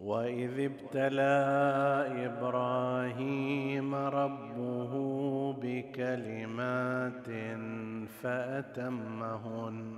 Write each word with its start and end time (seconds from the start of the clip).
واذ 0.00 0.60
ابتلى 0.60 1.38
إبراهيم 2.26 3.94
ربه 3.94 4.92
بكلمات 5.52 7.26
فاتمهن 8.22 9.96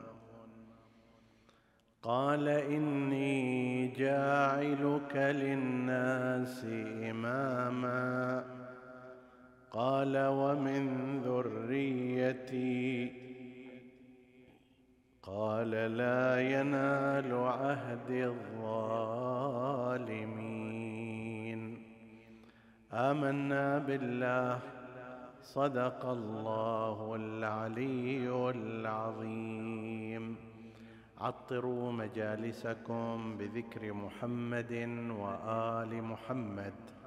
قال 2.03 2.49
اني 2.49 3.89
جاعلك 3.89 5.17
للناس 5.17 6.65
اماما 7.11 8.45
قال 9.71 10.27
ومن 10.27 11.21
ذريتي 11.25 13.13
قال 15.37 15.71
لا 15.71 16.41
ينال 16.41 17.35
عهد 17.35 18.11
الظالمين. 18.11 19.51
آمنا 22.93 23.79
بالله. 23.79 24.59
صدق 25.43 26.07
الله 26.07 27.15
العلي 27.15 28.51
العظيم. 28.51 30.37
عطروا 31.19 31.93
مجالسكم 31.93 33.37
بذكر 33.39 33.93
محمد 33.93 34.73
وآل 35.11 36.03
محمد. 36.05 37.00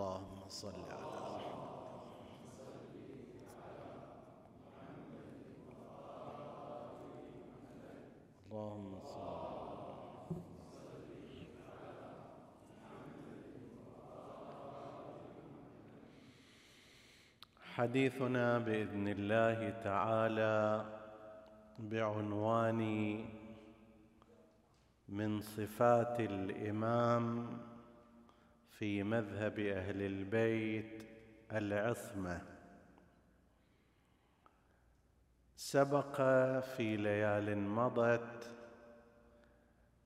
اللهم 0.00 0.48
صل 0.48 0.74
على 0.90 1.08
اللهم 8.50 8.92
صل 9.04 10.40
حديثنا 17.74 18.58
بإذن 18.58 19.08
الله 19.08 19.70
تعالى 19.84 20.84
بعنوان 21.78 22.80
من 25.08 25.40
صفات 25.40 26.20
الإمام 26.20 27.46
في 28.80 29.02
مذهب 29.02 29.58
أهل 29.58 30.02
البيت 30.02 31.02
العصمة. 31.52 32.40
سبق 35.56 36.16
في 36.60 36.96
ليال 36.96 37.58
مضت 37.58 38.56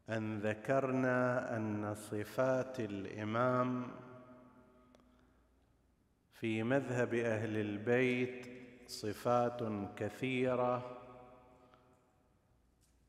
أن 0.08 0.38
ذكرنا 0.38 1.56
أن 1.56 1.94
صفات 1.94 2.80
الإمام 2.80 3.90
في 6.32 6.62
مذهب 6.62 7.14
أهل 7.14 7.56
البيت 7.56 8.46
صفات 8.86 9.60
كثيرة. 9.96 10.93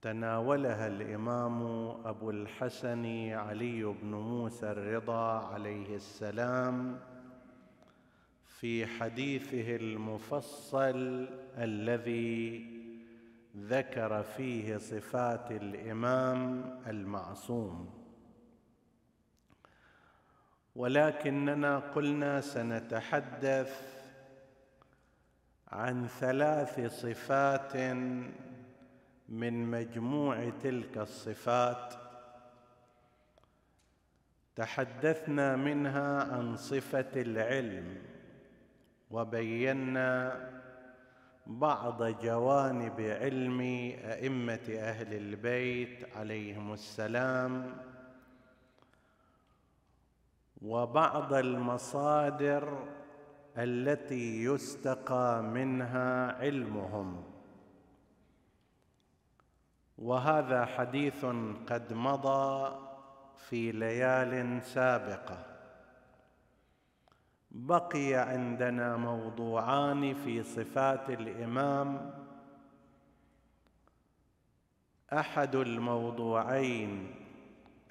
تناولها 0.06 0.88
الإمام 0.88 1.62
أبو 2.06 2.30
الحسن 2.30 3.06
علي 3.32 3.84
بن 3.84 4.12
موسى 4.12 4.72
الرضا 4.72 5.54
عليه 5.54 5.96
السلام 5.96 7.00
في 8.46 8.86
حديثه 8.86 9.76
المفصل 9.76 11.28
الذي 11.58 12.66
ذكر 13.58 14.24
فيه 14.24 14.78
صفات 14.78 15.52
الإمام 15.52 16.64
المعصوم. 16.88 17.90
ولكننا 20.76 21.80
قلنا 21.80 22.42
سنتحدث 22.42 24.04
عن 25.68 26.08
ثلاث 26.08 27.02
صفات 27.02 27.76
من 29.30 29.72
مجموع 29.72 30.50
تلك 30.50 30.98
الصفات 30.98 31.94
تحدثنا 34.56 35.56
منها 35.56 36.24
عن 36.34 36.56
صفة 36.56 37.12
العلم 37.16 37.98
وبينا 39.12 40.40
بعض 41.48 42.04
جوانب 42.04 43.02
علم 43.02 43.62
أئمة 44.06 44.68
أهل 44.70 45.14
البيت 45.14 46.16
عليهم 46.16 46.74
السلام 46.74 47.78
وبعض 50.62 51.34
المصادر 51.34 52.88
التي 53.58 54.44
يستقى 54.44 55.44
منها 55.44 56.32
علمهم. 56.32 57.35
وهذا 59.98 60.66
حديث 60.66 61.26
قد 61.68 61.94
مضى 61.94 62.76
في 63.38 63.72
ليال 63.72 64.62
سابقة. 64.64 65.46
بقي 67.52 68.14
عندنا 68.14 68.98
موضوعان 68.98 70.14
في 70.14 70.44
صفات 70.44 71.10
الإمام. 71.10 72.14
أحد 75.14 75.56
الموضوعين 75.56 77.16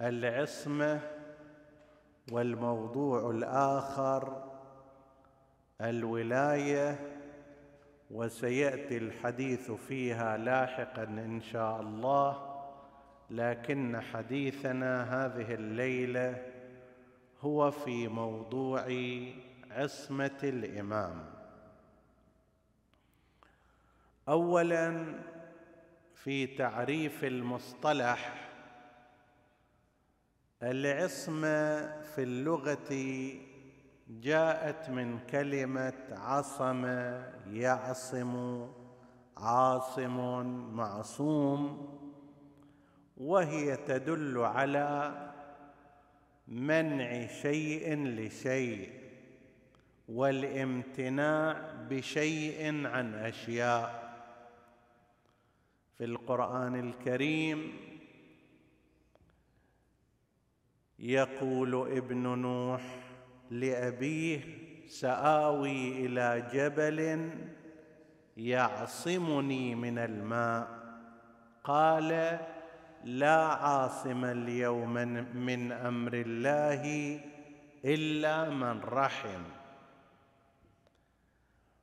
العصمة 0.01 1.01
والموضوع 2.33 3.31
الآخر 3.31 4.45
الولاية 5.81 7.14
وسيأتي 8.11 8.97
الحديث 8.97 9.71
فيها 9.71 10.37
لاحقا 10.37 11.03
إن 11.03 11.41
شاء 11.41 11.81
الله 11.81 12.55
لكن 13.31 14.01
حديثنا 14.01 15.03
هذه 15.03 15.55
الليلة 15.55 16.47
هو 17.41 17.71
في 17.71 18.09
موضوع 18.09 18.87
عصمة 19.71 20.39
الإمام. 20.43 21.35
اولا 24.29 25.15
في 26.15 26.47
تعريف 26.47 27.25
المصطلح 27.25 28.51
العصمة 30.63 31.87
في 32.03 32.23
اللغة 32.23 32.89
جاءت 34.23 34.91
من 34.91 35.19
كلمة 35.19 36.03
عصم 36.11 36.85
يعصم 37.47 38.67
عاصم 39.37 40.47
معصوم 40.77 41.89
وهي 43.17 43.77
تدل 43.77 44.39
على 44.39 45.15
منع 46.49 47.27
شيء 47.27 48.05
لشيء 48.07 48.93
والامتناع 50.09 51.73
بشيء 51.91 52.87
عن 52.87 53.15
أشياء. 53.15 54.05
في 55.99 56.05
القرآن 56.05 56.89
الكريم 56.89 57.73
يقول 60.99 61.91
ابن 61.97 62.39
نوح 62.39 63.04
لأبيه 63.61 64.41
سآوي 64.87 66.07
إلى 66.07 66.49
جبل 66.53 67.31
يعصمني 68.37 69.75
من 69.75 69.99
الماء. 69.99 70.69
قال 71.65 72.39
لا 73.05 73.37
عاصم 73.47 74.25
اليوم 74.25 74.93
من 75.37 75.73
أمر 75.73 76.13
الله 76.15 77.21
إلا 77.85 78.51
من 78.51 78.81
رحم. 78.81 79.43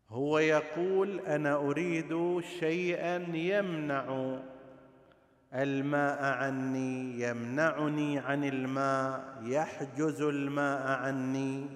هو 0.09 0.39
يقول 0.39 1.19
أنا 1.19 1.55
أريد 1.55 2.41
شيئا 2.59 3.15
يمنع 3.33 4.37
الماء 5.53 6.23
عني 6.23 7.21
يمنعني 7.21 8.19
عن 8.19 8.43
الماء 8.43 9.37
يحجز 9.41 10.21
الماء 10.21 10.87
عني. 10.87 11.69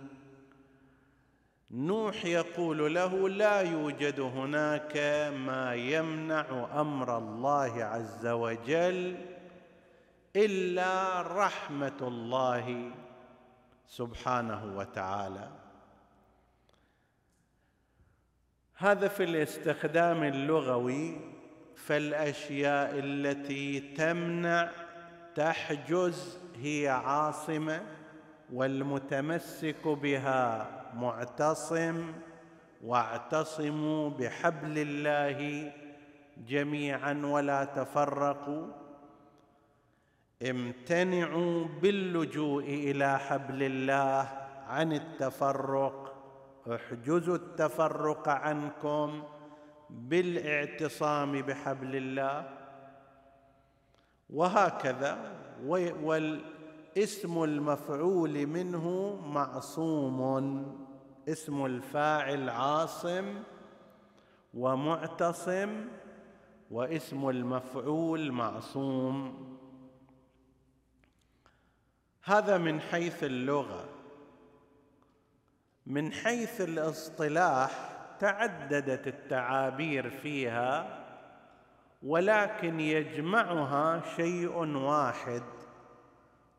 نوح 1.72 2.26
يقول 2.26 2.96
له 2.96 3.30
لا 3.30 3.62
يوجد 3.62 4.20
هناك 4.20 4.98
ما 5.38 5.74
يمنع 5.74 6.68
أمر 6.82 7.18
الله 7.18 7.84
عز 7.84 8.28
وجل 8.28 9.18
إلا 10.36 11.22
رحمة 11.22 11.98
الله 12.02 12.92
سبحانه 13.88 14.78
وتعالى. 14.78 15.50
هذا 18.76 19.08
في 19.08 19.24
الاستخدام 19.24 20.24
اللغوي. 20.24 21.35
فالأشياء 21.76 22.92
التي 22.94 23.80
تمنع 23.80 24.70
تحجز 25.36 26.40
هي 26.56 26.88
عاصمة 26.90 27.82
والمتمسك 28.54 29.88
بها 29.88 30.68
معتصم 30.94 32.14
واعتصموا 32.84 34.10
بحبل 34.10 34.78
الله 34.78 35.72
جميعا 36.48 37.22
ولا 37.26 37.66
تفرقوا. 37.66 38.68
امتنعوا 40.50 41.66
باللجوء 41.82 42.64
إلى 42.64 43.20
حبل 43.20 43.64
الله 43.64 44.30
عن 44.68 44.94
التفرق 44.94 46.16
احجزوا 46.74 47.36
التفرق 47.36 48.30
عنكم. 48.30 49.24
بالاعتصام 49.96 51.42
بحبل 51.42 51.96
الله 51.96 52.50
وهكذا 54.30 55.36
والاسم 56.04 57.44
المفعول 57.44 58.48
منه 58.48 59.16
معصوم 59.26 60.76
اسم 61.28 61.66
الفاعل 61.66 62.50
عاصم 62.50 63.44
ومعتصم 64.54 65.88
واسم 66.72 67.30
المفعول 67.30 68.32
معصوم. 68.32 69.46
هذا 72.24 72.58
من 72.58 72.82
حيث 72.82 73.24
اللغة 73.24 73.86
من 75.86 76.12
حيث 76.12 76.62
الاصطلاح 76.62 77.95
تعددت 78.20 79.08
التعابير 79.08 80.10
فيها 80.10 81.06
ولكن 82.04 82.80
يجمعها 82.80 84.02
شيء 84.16 84.58
واحد 84.78 85.44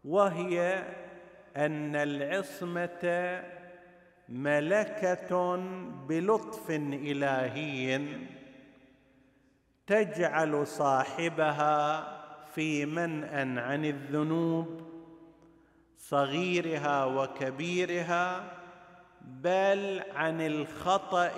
وهي 0.05 0.85
أن 1.57 1.97
العصمة 1.97 3.43
ملكة 4.29 5.57
بلطف 6.09 6.71
إلهي 6.71 8.01
تجعل 9.87 10.67
صاحبها 10.67 12.17
في 12.55 12.87
منأ 12.87 13.63
عن 13.63 13.85
الذنوب 13.85 14.81
صغيرها 15.99 17.05
وكبيرها 17.05 18.53
بل 19.27 20.03
عن 20.15 20.41
الخطأ 20.41 21.31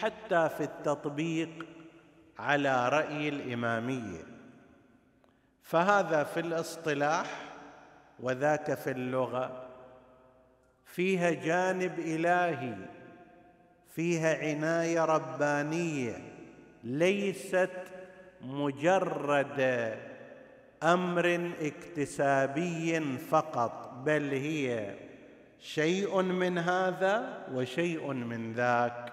حتى 0.00 0.48
في 0.48 0.60
التطبيق 0.64 1.66
على 2.38 2.88
رأي 2.88 3.28
الإمامية 3.28 4.24
فهذا 5.62 6.24
في 6.24 6.40
الاصطلاح 6.40 7.26
وذاك 8.20 8.74
في 8.74 8.90
اللغة. 8.90 9.66
فيها 10.84 11.30
جانب 11.30 11.98
إلهي 11.98 12.74
فيها 13.94 14.38
عناية 14.38 15.04
ربانية 15.04 16.32
ليست 16.84 17.70
مجرد 18.40 19.60
أمر 20.82 21.52
اكتسابي 21.60 23.18
فقط 23.18 23.92
بل 24.04 24.30
هي 24.30 24.94
شيء 25.60 26.22
من 26.22 26.58
هذا 26.58 27.46
وشيء 27.52 28.12
من 28.12 28.52
ذاك. 28.52 29.12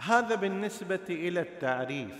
هذا 0.00 0.34
بالنسبة 0.34 1.06
إلى 1.08 1.40
التعريف. 1.40 2.14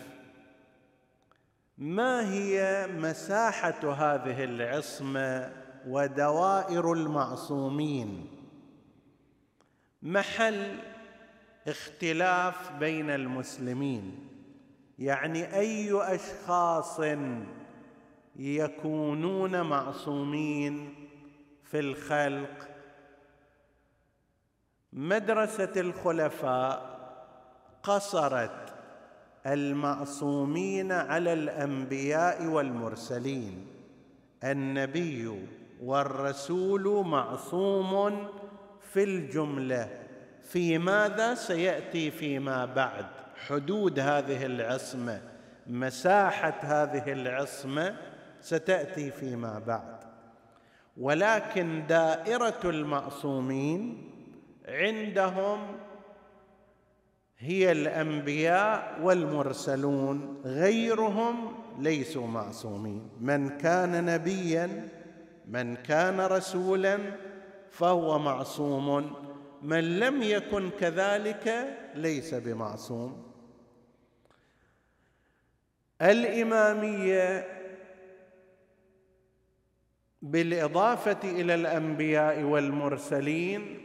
ما 1.78 2.32
هي 2.32 2.86
مساحة 2.86 3.92
هذه 3.92 4.44
العصمة 4.44 5.52
ودوائر 5.86 6.92
المعصومين؟ 6.92 8.30
محل 10.02 10.78
اختلاف 11.68 12.72
بين 12.72 13.10
المسلمين. 13.10 14.28
يعني 14.98 15.54
أي 15.54 15.90
أشخاص 16.14 17.00
يكونون 18.36 19.60
معصومين 19.60 20.94
في 21.62 21.80
الخلق. 21.80 22.68
مدرسة 24.92 25.72
الخلفاء 25.76 26.94
قصرت 27.82 28.74
المعصومين 29.46 30.92
على 30.92 31.32
الأنبياء 31.32 32.46
والمرسلين. 32.46 33.66
النبي 34.44 35.46
والرسول 35.82 37.06
معصوم 37.06 38.28
في 38.80 39.04
الجملة. 39.04 39.88
في 40.42 40.78
ماذا؟ 40.78 41.34
سيأتي 41.34 42.10
فيما 42.10 42.64
بعد. 42.64 43.06
حدود 43.46 43.98
هذه 43.98 44.46
العصمة 44.46 45.20
مساحة 45.66 46.54
هذه 46.62 47.12
العصمة 47.12 47.96
ستأتي 48.44 49.10
فيما 49.10 49.58
بعد. 49.58 50.04
ولكن 50.96 51.86
دائرة 51.88 52.60
المعصومين 52.64 54.10
عندهم 54.68 55.58
هي 57.38 57.72
الأنبياء 57.72 58.98
والمرسلون 59.02 60.42
غيرهم 60.44 61.52
ليسوا 61.78 62.26
معصومين. 62.26 63.08
من 63.20 63.58
كان 63.58 64.04
نبيا 64.04 64.88
من 65.48 65.76
كان 65.76 66.20
رسولا 66.20 66.98
فهو 67.70 68.18
معصوم. 68.18 69.16
من 69.62 69.98
لم 69.98 70.22
يكن 70.22 70.70
كذلك 70.80 71.76
ليس 71.94 72.34
بمعصوم. 72.34 73.24
الإمامية 76.02 77.53
بالإضافة 80.24 81.18
إلى 81.24 81.54
الأنبياء 81.54 82.42
والمرسلين 82.42 83.78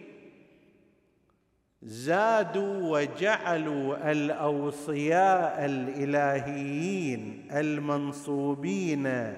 زادوا 1.82 3.00
وجعلوا 3.00 4.12
الأوصياء 4.12 5.66
الإلهيين 5.66 7.48
المنصوبين 7.52 9.34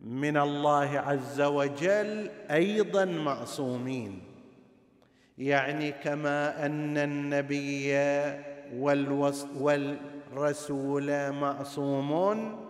من 0.00 0.36
الله 0.36 0.98
عز 0.98 1.40
وجل 1.40 2.30
أيضا 2.50 3.04
معصومين. 3.04 4.20
يعني 5.38 5.92
كما 5.92 6.66
أن 6.66 6.98
النبي 6.98 7.92
والرسول 10.34 11.32
معصوم 11.32 12.65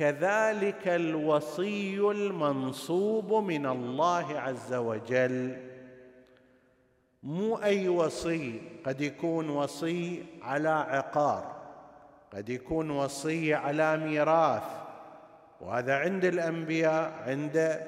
كذلك 0.00 0.88
الوصي 0.88 2.00
المنصوب 2.00 3.44
من 3.44 3.66
الله 3.66 4.40
عز 4.40 4.74
وجل. 4.74 5.56
مو 7.22 7.56
أي 7.56 7.88
وصي 7.88 8.60
قد 8.86 9.00
يكون 9.00 9.48
وصي 9.48 10.22
على 10.42 10.68
عقار 10.68 11.56
قد 12.32 12.48
يكون 12.48 12.90
وصي 12.90 13.54
على 13.54 13.96
ميراث. 13.96 14.62
وهذا 15.60 15.94
عند 15.94 16.24
الأنبياء 16.24 17.12
عند 17.26 17.86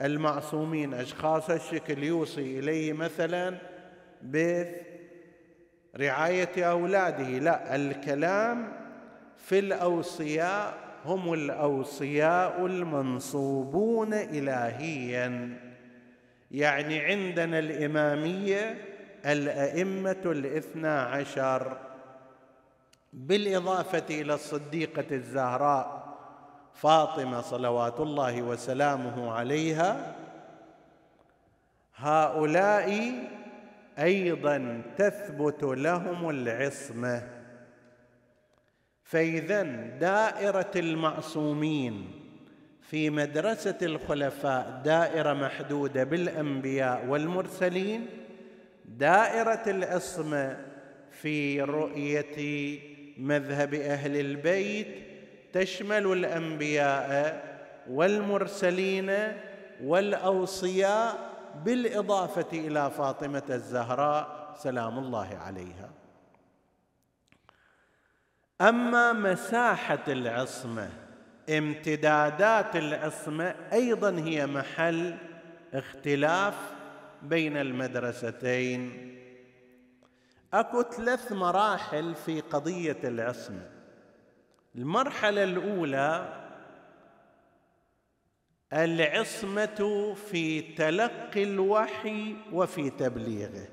المعصومين. 0.00 0.94
أشخاص 0.94 1.50
الشكل 1.50 2.04
يوصي 2.04 2.58
إليه 2.58 2.92
مثلا 2.92 3.58
برعايه 5.98 6.64
أولاده. 6.64 7.28
لا 7.28 7.76
الكلام 7.76 8.72
في 9.36 9.58
الأوصياء 9.58 10.89
هم 11.04 11.32
الأوصياء 11.32 12.66
المنصوبون 12.66 14.14
الهيا. 14.14 15.58
يعني 16.50 17.00
عندنا 17.00 17.58
الإمامية 17.58 18.84
الأئمة 19.26 20.22
الاثنى 20.26 20.88
عشر. 20.88 21.76
بالإضافة 23.12 24.04
إلى 24.10 24.34
الصديقة 24.34 25.04
الزهراء 25.10 26.00
فاطمة 26.74 27.40
صلوات 27.40 28.00
الله 28.00 28.42
وسلامه 28.42 29.32
عليها 29.32 30.14
هؤلاء 31.96 33.12
أيضا 33.98 34.82
تثبت 34.98 35.62
لهم 35.62 36.30
العصمة. 36.30 37.39
فإذا 39.10 39.62
دائرة 40.00 40.70
المعصومين 40.76 42.10
في 42.80 43.10
مدرسة 43.10 43.78
الخلفاء 43.82 44.82
دائرة 44.84 45.32
محدودة 45.32 46.04
بالأنبياء 46.04 47.06
والمرسلين 47.06 48.06
دائرة 48.84 49.62
العصمه 49.66 50.56
في 51.10 51.62
رؤية 51.62 52.78
مذهب 53.18 53.74
أهل 53.74 54.20
البيت 54.20 54.86
تشمل 55.52 56.12
الأنبياء 56.12 57.44
والمرسلين 57.90 59.12
والأوصياء 59.84 61.30
بالإضافة 61.64 62.48
إلى 62.52 62.90
فاطمة 62.90 63.42
الزهراء 63.50 64.54
سلام 64.62 64.98
الله 64.98 65.38
عليها. 65.46 65.99
أما 68.60 69.12
مساحة 69.12 70.04
العصمة 70.08 70.90
امتدادات 71.50 72.76
العصمة 72.76 73.54
أيضا 73.72 74.10
هي 74.10 74.46
محل 74.46 75.16
اختلاف 75.74 76.54
بين 77.22 77.56
المدرستين. 77.56 79.10
أكو 80.52 80.82
ثلاث 80.82 81.32
مراحل 81.32 82.14
في 82.14 82.40
قضية 82.40 82.98
العصمة. 83.04 83.70
المرحلة 84.74 85.44
الأولى 85.44 86.40
العصمة 88.72 90.14
في 90.30 90.62
تلقي 90.74 91.42
الوحي 91.42 92.36
وفي 92.52 92.90
تبليغه. 92.90 93.68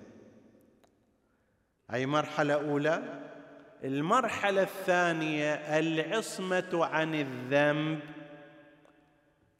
أي 1.93 2.05
مرحلة 2.05 2.53
أولى؟ 2.53 3.26
المرحلة 3.83 4.61
الثانية 4.61 5.53
العصمة 5.53 6.85
عن 6.85 7.15
الذنب. 7.15 7.99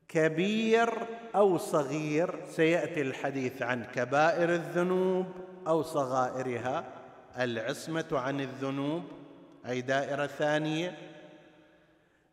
كبير 0.08 0.90
أو 1.36 1.58
صغير 1.58 2.40
سيأتي 2.46 3.02
الحديث 3.02 3.62
عن 3.62 3.84
كبائر 3.84 4.50
الذنوب 4.50 5.26
أو 5.68 5.82
صغائرها. 5.82 6.84
العصمة 7.40 8.08
عن 8.12 8.42
الذنوب 8.42 9.04
أي 9.68 9.82
دائرة 9.82 10.28
ثانية. 10.28 10.98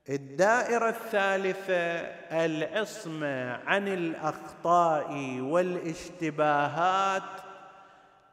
الدائرة 0.08 0.88
الثالثة 0.88 2.00
العصمة 2.44 3.52
عن 3.52 3.88
الأخطاء 3.88 5.40
والاشتباهات. 5.40 7.22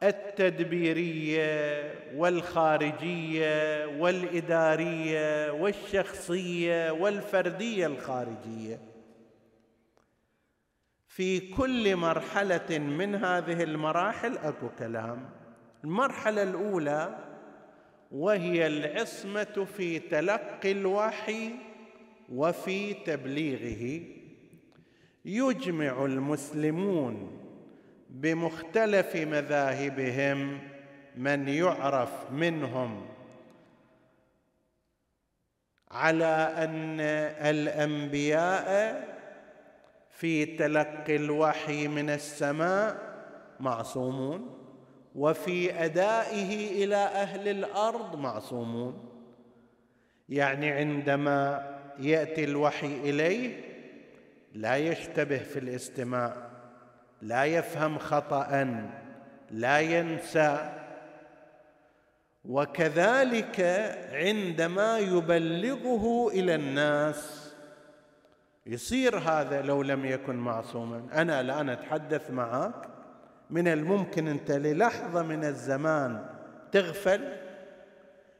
التدبيرية 0.02 1.94
والخارجية 2.16 3.86
والإدارية 3.86 5.50
والشخصية 5.52 6.90
والفردية 6.90 7.86
الخارجية. 7.86 8.80
في 11.06 11.40
كل 11.40 11.96
مرحلة 11.96 12.78
من 12.78 13.14
هذه 13.14 13.62
المراحل 13.62 14.38
أكو 14.38 14.68
كلام. 14.78 15.30
المرحلة 15.84 16.42
الأولى 16.42 17.18
وهي 18.10 18.66
العصمة 18.66 19.66
في 19.76 19.98
تلقي 19.98 20.72
الوحي 20.72 21.50
وفي 22.32 22.94
تبليغه. 22.94 24.02
يجمع 25.24 26.04
المسلمون 26.04 27.41
بمختلف 28.12 29.16
مذاهبهم 29.16 30.58
من 31.16 31.48
يعرف 31.48 32.30
منهم 32.30 33.08
على 35.90 36.54
أن 36.56 37.00
الأنبياء 37.50 38.68
في 40.10 40.56
تلقي 40.56 41.16
الوحي 41.16 41.88
من 41.88 42.10
السماء 42.10 42.96
معصومون 43.60 44.58
وفي 45.14 45.84
أدائه 45.84 46.84
إلى 46.84 46.96
أهل 46.96 47.48
الأرض 47.48 48.18
معصومون. 48.18 49.08
يعني 50.28 50.70
عندما 50.70 51.68
يأتي 51.98 52.44
الوحي 52.44 52.86
إليه 52.86 53.60
لا 54.52 54.76
يشتبه 54.76 55.38
في 55.38 55.58
الاستماع. 55.58 56.51
لا 57.22 57.44
يفهم 57.44 57.98
خطأ 57.98 58.78
لا 59.50 59.80
ينسى. 59.80 60.72
وكذلك 62.44 63.60
عندما 64.12 64.98
يبلغه 64.98 66.28
إلى 66.28 66.54
الناس 66.54 67.52
يصير 68.66 69.18
هذا 69.18 69.62
لو 69.62 69.82
لم 69.82 70.04
يكن 70.04 70.36
معصوما. 70.36 71.06
أنا 71.12 71.40
الآن 71.40 71.68
أتحدث 71.68 72.30
معك 72.30 72.88
من 73.50 73.68
الممكن 73.68 74.28
أنت 74.28 74.50
للحظة 74.50 75.22
من 75.22 75.44
الزمان 75.44 76.26
تغفل 76.72 77.20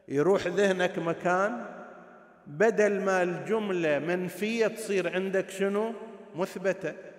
يروح 0.08 0.46
ذهنك 0.46 0.98
مكان 0.98 1.64
بدل 2.46 3.00
ما 3.00 3.22
الجملة 3.22 3.98
منفية 3.98 4.66
تصير 4.66 5.14
عندك 5.14 5.50
شنو؟ 5.50 5.92
مثبتة. 6.34 7.11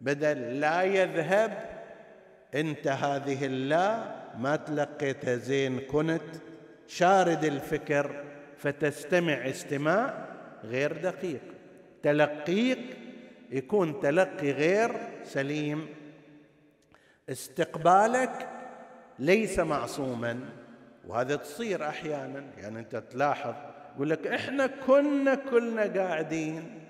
بدل 0.00 0.60
لا 0.60 0.82
يذهب 0.82 1.68
انت 2.54 2.86
هذه 2.86 3.46
اللا 3.46 4.14
ما 4.38 4.56
تلقيتها 4.56 5.36
زين 5.36 5.80
كنت. 5.80 6.22
شارد 6.86 7.44
الفكر 7.44 8.24
فتستمع 8.58 9.32
استماع 9.32 10.28
غير 10.64 10.92
دقيق. 10.92 11.40
تلقيك 12.02 12.78
يكون 13.50 14.00
تلقي 14.00 14.50
غير 14.50 14.96
سليم. 15.24 15.86
استقبالك 17.28 18.48
ليس 19.18 19.58
معصوما 19.58 20.40
وهذا 21.06 21.36
تصير 21.36 21.88
أحيانا. 21.88 22.44
يعني 22.58 22.78
أنت 22.78 22.96
تلاحظ 22.96 23.54
يقول 23.94 24.10
لك 24.10 24.26
إحنا 24.26 24.66
كنا 24.66 25.34
كلنا 25.34 25.82
قاعدين 25.82 26.80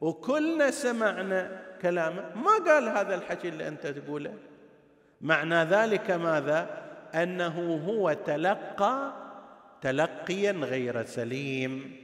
وكلنا 0.00 0.70
سمعنا 0.70 1.65
كلامه 1.82 2.34
ما 2.34 2.72
قال 2.72 2.88
هذا 2.88 3.14
الحكي 3.14 3.48
اللي 3.48 3.68
أنت 3.68 3.86
تقوله. 3.86 4.34
معنى 5.20 5.54
ذلك 5.54 6.10
ماذا؟ 6.10 6.82
أنه 7.14 7.82
هو 7.88 8.12
تلقى 8.12 9.12
تلقيا 9.80 10.52
غير 10.52 11.04
سليم. 11.04 11.96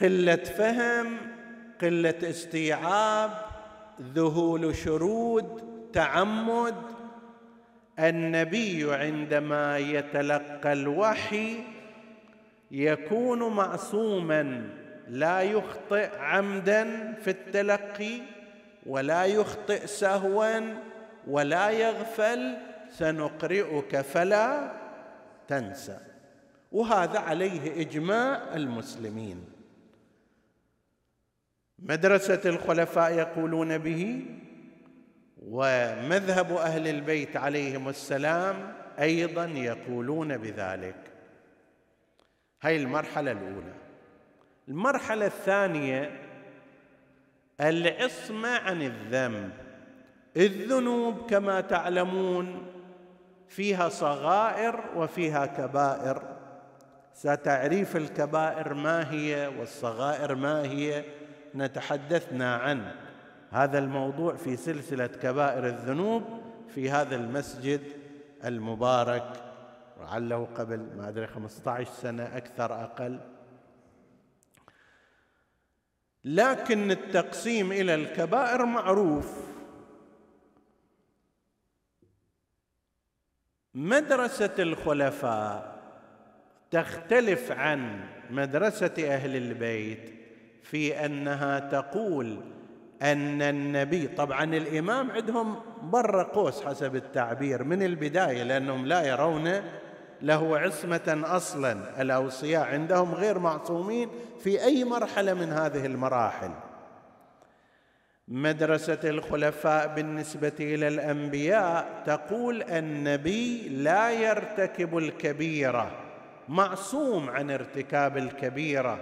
قلة 0.00 0.36
فهم 0.36 1.16
قلة 1.82 2.18
استيعاب 2.22 3.30
ذهول 4.14 4.76
شرود 4.76 5.62
تعمد. 5.92 6.74
النبي 7.98 8.94
عندما 8.94 9.78
يتلقى 9.78 10.72
الوحي 10.72 11.64
يكون 12.70 13.54
معصوما. 13.56 14.68
لا 15.08 15.42
يخطئ 15.42 16.18
عمدا 16.18 17.12
في 17.12 17.30
التلقي 17.30 18.20
ولا 18.86 19.24
يخطئ 19.24 19.86
سهوا 19.86 20.74
ولا 21.26 21.70
يغفل 21.70 22.56
سنقرئك 22.90 24.00
فلا 24.00 24.72
تنسى 25.48 25.98
وهذا 26.72 27.18
عليه 27.18 27.80
إجماع 27.80 28.54
المسلمين. 28.54 29.44
مدرسة 31.78 32.40
الخلفاء 32.44 33.12
يقولون 33.12 33.78
به 33.78 34.26
ومذهب 35.46 36.52
أهل 36.52 36.88
البيت 36.88 37.36
عليهم 37.36 37.88
السلام 37.88 38.74
أيضا 39.00 39.44
يقولون 39.44 40.36
بذلك. 40.36 40.96
هاي 42.62 42.76
المرحلة 42.76 43.32
الأولى. 43.32 43.83
المرحلة 44.68 45.26
الثانية 45.26 46.20
العصمة 47.60 48.48
عن 48.48 48.82
الذنب. 48.82 49.50
الذنوب 50.36 51.30
كما 51.30 51.60
تعلمون 51.60 52.66
فيها 53.48 53.88
صغائر 53.88 54.84
وفيها 54.96 55.46
كبائر. 55.46 56.22
ستعريف 57.14 57.96
الكبائر 57.96 58.74
ما 58.74 59.12
هي 59.12 59.52
والصغائر 59.58 60.34
ما 60.34 60.62
هي 60.62 61.04
نتحدثنا 61.54 62.56
عن. 62.56 62.92
هذا 63.50 63.78
الموضوع 63.78 64.34
في 64.34 64.56
سلسلة 64.56 65.06
كبائر 65.06 65.66
الذنوب 65.66 66.22
في 66.74 66.90
هذا 66.90 67.16
المسجد 67.16 67.80
المبارك. 68.44 69.32
لعله 70.00 70.48
قبل 70.56 70.86
ما 70.96 71.08
أدري 71.08 71.26
15 71.26 71.90
سنة 71.92 72.36
أكثر 72.36 72.84
أقل. 72.84 73.18
لكن 76.24 76.90
التقسيم 76.90 77.72
إلى 77.72 77.94
الكبائر 77.94 78.64
معروف. 78.64 79.44
مدرسة 83.74 84.54
الخلفاء 84.58 85.74
تختلف 86.70 87.52
عن 87.52 88.00
مدرسة 88.30 88.94
أهل 88.98 89.36
البيت 89.36 90.14
في 90.62 91.06
أنها 91.06 91.58
تقول 91.58 92.40
أن 93.02 93.42
النبي 93.42 94.06
طبعا 94.06 94.44
الإمام 94.44 95.10
عندهم 95.10 95.60
بر 95.82 96.22
قوس 96.22 96.62
حسب 96.62 96.96
التعبير 96.96 97.64
من 97.64 97.82
البداية 97.82 98.42
لأنهم 98.42 98.86
لا 98.86 99.02
يرون 99.02 99.62
له 100.24 100.58
عصمة 100.58 101.22
أصلا. 101.24 102.02
الأوصياء 102.02 102.64
عندهم 102.64 103.14
غير 103.14 103.38
معصومين 103.38 104.08
في 104.44 104.64
أي 104.64 104.84
مرحلة 104.84 105.34
من 105.34 105.52
هذه 105.52 105.86
المراحل. 105.86 106.50
مدرسة 108.28 108.98
الخلفاء 109.04 109.94
بالنسبة 109.94 110.52
إلى 110.60 110.88
الأنبياء 110.88 112.02
تقول 112.06 112.62
النبي 112.62 113.68
لا 113.68 114.10
يرتكب 114.10 114.98
الكبيرة 114.98 115.90
معصوم 116.48 117.30
عن 117.30 117.50
ارتكاب 117.50 118.16
الكبيرة. 118.16 118.98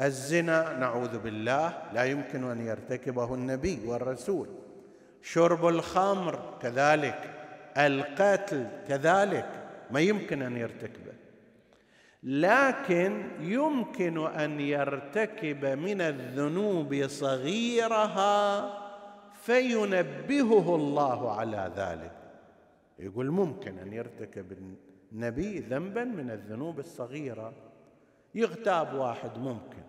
الزنا 0.00 0.76
نعوذ 0.78 1.18
بالله 1.18 1.72
لا 1.92 2.04
يمكن 2.04 2.50
أن 2.50 2.66
يرتكبه 2.66 3.34
النبي 3.34 3.80
والرسول. 3.86 4.48
شرب 5.22 5.66
الخمر 5.66 6.38
كذلك. 6.62 7.30
القتل 7.76 8.66
كذلك. 8.88 9.59
ما 9.92 10.00
يمكن 10.00 10.42
أن 10.42 10.56
يرتكبه 10.56 11.12
لكن 12.22 13.28
يمكن 13.40 14.26
أن 14.26 14.60
يرتكب 14.60 15.64
من 15.64 16.00
الذنوب 16.00 17.06
صغيرها 17.06 18.70
فينبهه 19.42 20.74
الله 20.74 21.32
على 21.32 21.72
ذلك. 21.76 22.12
يقول 22.98 23.30
ممكن 23.30 23.78
أن 23.78 23.92
يرتكب 23.92 24.76
النبي 25.12 25.58
ذنبا 25.58 26.04
من 26.04 26.30
الذنوب 26.30 26.78
الصغيرة. 26.78 27.52
يغتاب 28.34 28.94
واحد 28.94 29.38
ممكن. 29.38 29.82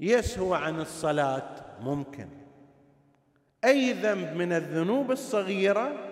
يسهو 0.00 0.54
عن 0.54 0.80
الصلاة 0.80 1.56
ممكن. 1.80 2.28
أي 3.64 3.92
ذنب 3.92 4.36
من 4.36 4.52
الذنوب 4.52 5.10
الصغيرة 5.10 6.09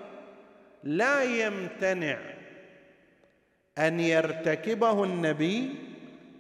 لا 0.83 1.23
يمتنع 1.23 2.19
أن 3.79 4.01
يرتكبه 4.01 5.05
النبي 5.05 5.75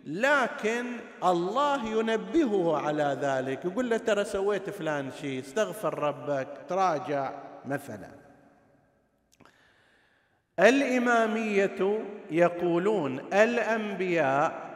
لكن 0.06 0.84
الله 1.24 1.88
ينبهه 2.00 2.76
على 2.76 3.18
ذلك 3.20 3.64
يقول 3.64 3.90
له 3.90 3.96
ترى 3.96 4.24
سويت 4.24 4.70
فلان 4.70 5.10
شيء 5.20 5.40
استغفر 5.40 5.98
ربك 5.98 6.48
تراجع 6.68 7.32
مثلا. 7.64 8.10
الإمامية 10.58 12.04
يقولون 12.30 13.18
الأنبياء 13.18 14.68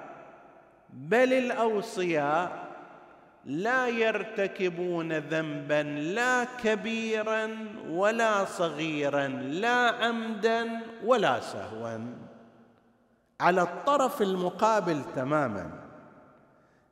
بل 0.90 1.32
الأوصياء 1.32 2.61
لا 3.44 3.88
يرتكبون 3.88 5.12
ذنبا 5.12 5.82
لا 6.14 6.44
كبيرا 6.44 7.48
ولا 7.88 8.44
صغيرا 8.44 9.28
لا 9.28 9.90
عمدا 9.90 10.80
ولا 11.04 11.40
سهوا. 11.40 11.98
على 13.40 13.62
الطرف 13.62 14.22
المقابل 14.22 15.02
تماما. 15.16 15.70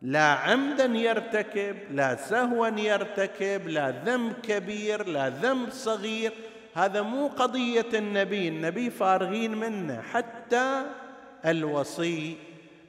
لا 0.02 0.26
عمدا 0.32 0.84
يرتكب 0.84 1.76
لا 1.90 2.16
سهوا 2.16 2.68
يرتكب 2.68 3.68
لا 3.68 3.90
ذنب 3.90 4.32
كبير 4.32 5.06
لا 5.06 5.28
ذنب 5.28 5.70
صغير. 5.70 6.32
هذا 6.74 7.02
مو 7.02 7.28
قضية 7.28 7.86
النبي 7.94 8.48
النبي 8.48 8.90
فارغين 8.90 9.54
منه 9.54 10.02
حتى 10.02 10.82
الوصي 11.46 12.36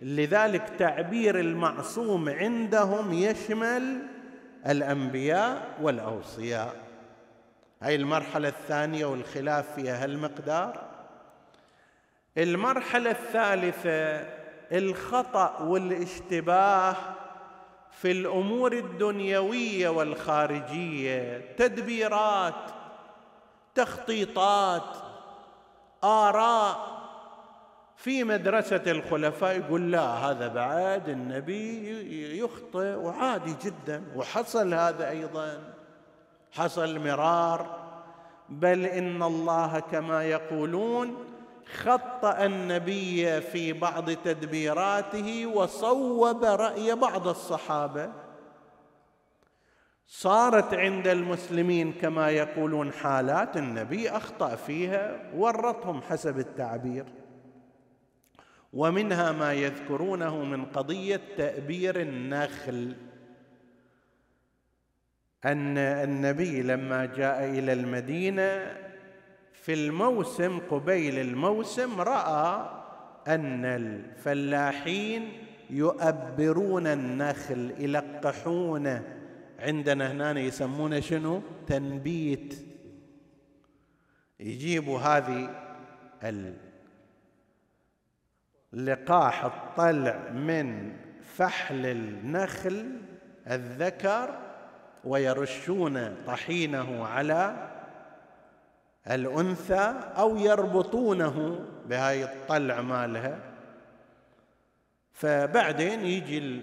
لذلك 0.01 0.69
تعبير 0.79 1.39
المعصوم 1.39 2.29
عندهم 2.29 3.13
يشمل 3.13 4.01
الأنبياء 4.67 5.77
والأوصياء. 5.81 6.75
هاي 7.81 7.95
المرحلة 7.95 8.47
الثانية 8.47 9.05
والخلاف 9.05 9.75
فيها 9.75 10.03
هالمقدار. 10.03 10.81
المرحلة 12.37 13.11
الثالثة 13.11 14.27
الخطأ 14.71 15.61
والاشتباه 15.61 16.95
في 17.91 18.11
الأمور 18.11 18.73
الدنيوية 18.73 19.89
والخارجية. 19.89 21.55
تدبيرات 21.57 22.71
تخطيطات 23.75 24.97
آراء 26.03 27.00
في 28.01 28.23
مدرسة 28.23 28.81
الخلفاء 28.87 29.57
يقول 29.57 29.91
لا 29.91 30.01
هذا 30.01 30.47
بعد 30.47 31.09
النبي 31.09 32.39
يخطئ 32.39 32.95
وعادي 32.95 33.55
جدا. 33.63 34.03
وحصل 34.15 34.73
هذا 34.73 35.09
أيضا. 35.09 35.73
حصل 36.51 36.99
مرار. 36.99 37.79
بل 38.49 38.85
إن 38.85 39.23
الله 39.23 39.79
كما 39.79 40.23
يقولون 40.23 41.15
خطأ 41.83 42.45
النبي 42.45 43.41
في 43.41 43.73
بعض 43.73 44.11
تدبيراته 44.11 45.45
وصوب 45.45 46.43
رأي 46.43 46.95
بعض 46.95 47.27
الصحابة. 47.27 48.09
صارت 50.07 50.73
عند 50.73 51.07
المسلمين 51.07 51.93
كما 51.93 52.29
يقولون 52.29 52.91
حالات 52.91 53.57
النبي 53.57 54.09
أخطأ 54.09 54.55
فيها 54.55 55.31
ورطهم 55.35 56.01
حسب 56.01 56.39
التعبير. 56.39 57.20
ومنها 58.73 59.31
ما 59.31 59.53
يذكرونه 59.53 60.43
من 60.43 60.65
قضية 60.65 61.21
تأبير 61.37 62.01
النخل. 62.01 62.95
أن 65.45 65.77
النبي 65.77 66.61
لما 66.61 67.05
جاء 67.05 67.45
إلى 67.45 67.73
المدينة 67.73 68.77
في 69.53 69.73
الموسم 69.73 70.59
قبيل 70.59 71.19
الموسم 71.19 72.01
رأى 72.01 72.69
أن 73.27 73.65
الفلاحين 73.65 75.31
يؤبرون 75.69 76.87
النخل 76.87 77.73
يلقحونه 77.79 79.03
عندنا 79.59 80.11
هنا 80.11 80.39
يسمونه 80.39 80.99
شنو؟ 80.99 81.41
تنبيت. 81.67 82.55
يجيبوا 84.39 84.99
هذه 84.99 85.49
اللقاح 88.73 89.45
الطلع 89.45 90.29
من 90.29 90.93
فحل 91.35 91.85
النخل 91.85 92.97
الذكر 93.47 94.37
ويرشون 95.03 96.15
طحينه 96.27 97.05
على 97.05 97.69
الأنثى 99.11 99.93
أو 100.17 100.37
يربطونه 100.37 101.59
بهاي 101.85 102.23
الطلع 102.23 102.81
مالها. 102.81 103.39
فبعدين 105.13 106.05
يجي 106.05 106.61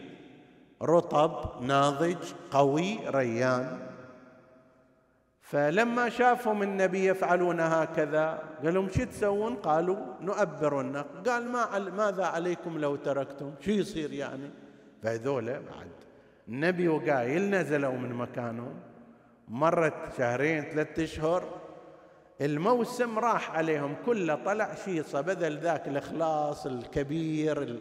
الرطب 0.82 1.62
ناضج 1.62 2.32
قوي 2.50 2.98
ريان. 3.08 3.87
فلما 5.50 6.08
شافهم 6.08 6.62
النبي 6.62 7.04
يفعلون 7.04 7.60
هكذا 7.60 8.42
قال 8.64 8.74
لهم 8.74 8.88
شو 8.88 9.04
تسوون؟ 9.04 9.54
قالوا 9.56 9.96
نؤبر 10.20 10.80
النق 10.80 11.06
قال 11.28 11.48
ما 11.48 11.78
ماذا 11.78 12.24
عليكم 12.24 12.78
لو 12.78 12.96
تركتم؟ 12.96 13.52
شو 13.60 13.70
يصير 13.70 14.12
يعني؟ 14.12 14.50
فهذول 15.02 15.44
بعد 15.44 15.90
النبي 16.48 16.88
وقايل 16.88 17.50
نزلوا 17.50 17.92
من 17.92 18.12
مكانهم 18.12 18.74
مرت 19.48 19.94
شهرين 20.18 20.62
ثلاثة 20.62 21.04
أشهر 21.04 21.42
الموسم 22.40 23.18
راح 23.18 23.50
عليهم 23.50 23.96
كله 24.06 24.34
طلع 24.34 24.74
شيصة 24.84 25.20
بدل 25.20 25.58
ذاك 25.58 25.88
الإخلاص 25.88 26.66
الكبير 26.66 27.80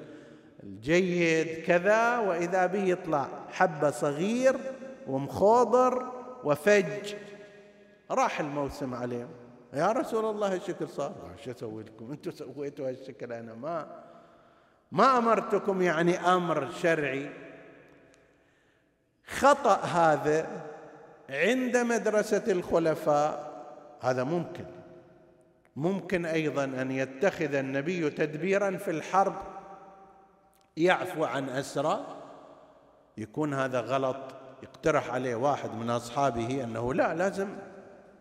الجيد 0.63 1.65
كذا 1.65 2.17
وإذا 2.17 2.65
به 2.65 2.83
يطلع 2.83 3.27
حبة 3.51 3.89
صغير 3.89 4.55
ومخوضر 5.07 6.11
وفج. 6.43 7.15
راح 8.11 8.39
الموسم 8.39 8.93
عليهم. 8.93 9.29
يا 9.73 9.91
رسول 9.91 10.25
الله 10.25 10.53
هالشكل 10.53 10.87
صار. 10.87 11.15
شو 11.45 11.51
أسوي 11.51 11.83
لكم؟ 11.83 12.11
أنتم 12.11 12.31
سويتوا 12.31 12.89
هالشكل 12.89 13.33
أنا 13.33 13.53
ما 13.53 14.03
ما 14.91 15.17
أمرتكم 15.17 15.81
يعني 15.81 16.19
أمر 16.19 16.71
شرعي. 16.71 17.29
خطأ 19.27 19.75
هذا 19.75 20.47
عند 21.29 21.77
مدرسة 21.77 22.43
الخلفاء. 22.47 23.47
هذا 24.01 24.23
ممكن. 24.23 24.65
ممكن 25.75 26.25
أيضا 26.25 26.63
أن 26.63 26.91
يتخذ 26.91 27.53
النبي 27.55 28.09
تدبيرا 28.09 28.77
في 28.77 28.91
الحرب 28.91 29.35
يعفو 30.77 31.23
عن 31.23 31.49
أسرى. 31.49 32.05
يكون 33.17 33.53
هذا 33.53 33.79
غلط 33.79 34.17
يقترح 34.63 35.09
عليه 35.09 35.35
واحد 35.35 35.73
من 35.73 35.89
أصحابه 35.89 36.63
أنه 36.63 36.93
لا 36.93 37.13
لازم 37.13 37.47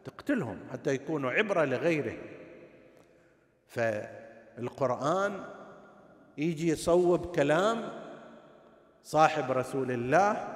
تقتلهم 0.06 0.58
حتى 0.72 0.94
يكونوا 0.94 1.30
عبرة 1.30 1.64
لغيره. 1.64 2.16
فالقرآن 3.68 5.44
يجي 6.38 6.68
يصوب 6.68 7.36
كلام 7.36 7.88
صاحب 9.04 9.52
رسول 9.52 9.90
الله 9.90 10.48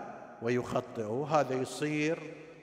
ويخطئه. 0.43 1.29
هذا 1.31 1.55
يصير 1.55 2.19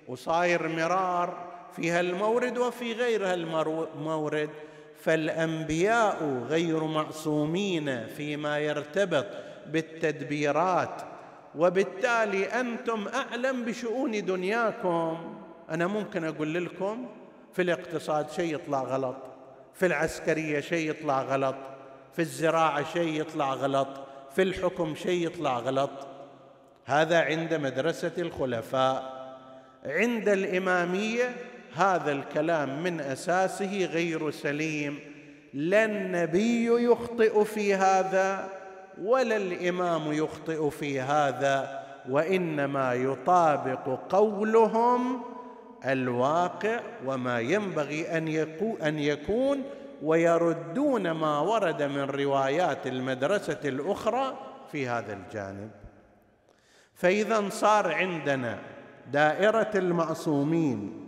وصاير 0.07 0.67
مرار 0.67 1.47
في 1.75 1.91
هالمورد 1.91 2.57
وفي 2.57 2.93
غير 2.93 3.33
هالمورد. 3.33 4.49
فالأنبياء 5.03 6.43
غير 6.49 6.83
معصومين 6.83 8.07
فيما 8.07 8.59
يرتبط 8.59 9.25
بالتدبيرات 9.67 11.01
وبالتالي 11.55 12.45
أنتم 12.45 13.07
أعلم 13.07 13.65
بشؤون 13.65 14.25
دنياكم. 14.25 15.36
أنا 15.69 15.87
ممكن 15.87 16.23
أقول 16.23 16.65
لكم 16.65 17.07
في 17.53 17.61
الاقتصاد 17.61 18.31
شيء 18.31 18.55
يطلع 18.55 18.83
غلط 18.83 19.15
في 19.73 19.85
العسكرية 19.85 20.59
شيء 20.59 20.89
يطلع 20.89 21.21
غلط 21.21 21.55
في 22.13 22.21
الزراعة 22.21 22.93
شيء 22.93 23.21
يطلع 23.21 23.53
غلط 23.53 23.87
في 24.35 24.41
الحكم 24.41 24.95
شيء 24.95 25.25
يطلع 25.25 25.59
غلط. 25.59 25.89
هذا 26.85 27.21
عند 27.21 27.53
مدرسة 27.53 28.11
الخلفاء. 28.17 29.17
عند 29.85 30.29
الإمامية 30.29 31.35
هذا 31.75 32.11
الكلام 32.11 32.83
من 32.83 32.99
أساسه 32.99 33.85
غير 33.85 34.31
سليم. 34.31 34.99
لا 35.53 35.85
النبي 35.85 36.83
يخطئ 36.83 37.43
في 37.43 37.73
هذا 37.73 38.49
ولا 39.03 39.37
الإمام 39.37 40.13
يخطئ 40.13 40.69
في 40.69 41.01
هذا 41.01 41.83
وإنما 42.09 42.93
يطابق 42.93 43.99
قولهم 44.09 45.21
الواقع 45.85 46.79
وما 47.05 47.39
ينبغي 47.39 48.17
أن 48.83 48.99
يكون 48.99 49.63
ويردون 50.03 51.11
ما 51.11 51.39
ورد 51.39 51.83
من 51.83 52.03
روايات 52.03 52.87
المدرسة 52.87 53.59
الأخرى 53.65 54.37
في 54.71 54.87
هذا 54.87 55.13
الجانب. 55.13 55.71
فإذا 56.93 57.49
صار 57.49 57.93
عندنا 57.93 58.59
دائرة 59.11 59.71
المعصومين 59.75 61.07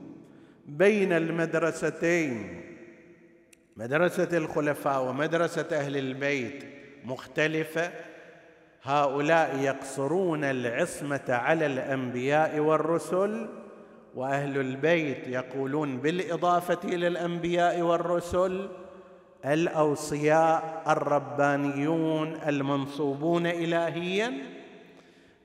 بين 0.65 1.13
المدرستين 1.13 2.62
مدرسة 3.77 4.38
الخلفاء 4.38 5.03
ومدرسة 5.03 5.67
أهل 5.71 5.97
البيت 5.97 6.63
مختلفة 7.05 7.91
هؤلاء 8.84 9.60
يقصرون 9.60 10.43
العصمة 10.43 11.25
على 11.29 11.65
الأنبياء 11.65 12.60
والرسل 12.60 13.49
وأهل 14.15 14.57
البيت 14.57 15.27
يقولون 15.27 15.97
بالإضافة 15.97 16.79
إلى 16.83 17.07
الانبياء 17.07 17.81
والرسل 17.81 18.69
الأوصياء 19.45 20.83
الربانيون 20.87 22.39
المنصوبون 22.47 23.47
الهيا 23.47 24.33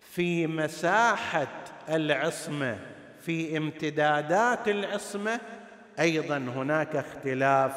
في 0.01 0.47
مساحة 0.47 1.65
العصمة 1.89 2.79
في 3.21 3.57
امتدادات 3.57 4.69
العصمة. 4.69 5.41
أيضا 6.01 6.37
هناك 6.37 6.97
اختلاف 6.97 7.73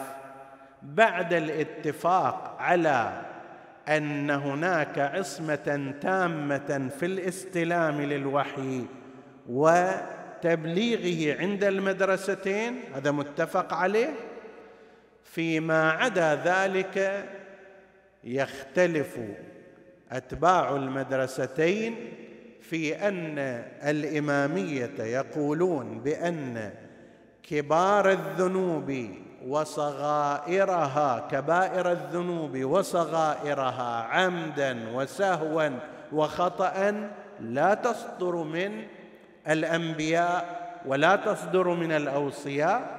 بعد 0.84 1.34
الاتفاق 1.34 2.56
على 2.60 3.22
أن 3.88 4.30
هناك 4.30 5.00
عصمة 5.00 5.94
تامة 6.02 6.90
في 7.00 7.06
الاستلام 7.06 8.02
للوحي 8.02 8.86
وتبليغه 10.38 11.40
عند 11.42 11.64
المدرستين 11.64 12.80
هذا 12.96 13.12
متفق 13.12 13.74
عليه 13.74 14.14
فيما 15.24 15.92
عدا 15.92 16.36
ذلك 16.36 17.26
يختلف 18.24 19.18
أتباع 20.12 20.76
المدرستين 20.76 21.96
في 22.62 23.08
أن 23.08 23.40
الإمامية 23.84 25.00
يقولون 25.00 26.00
بأن 26.00 26.74
كبار 27.44 28.12
الذنوب 28.12 29.10
وصغائرها 29.48 31.28
كبائر 31.32 31.92
الذنوب 31.92 32.64
وصغائرها 32.64 34.04
عمدا 34.04 34.90
وسهوا 34.94 35.70
وخطا 36.12 37.10
لا 37.40 37.74
تصدر 37.74 38.36
من 38.36 38.84
الأنبياء 39.48 40.68
ولا 40.86 41.16
تصدر 41.16 41.68
من 41.68 41.92
الأوصياء 41.92 42.98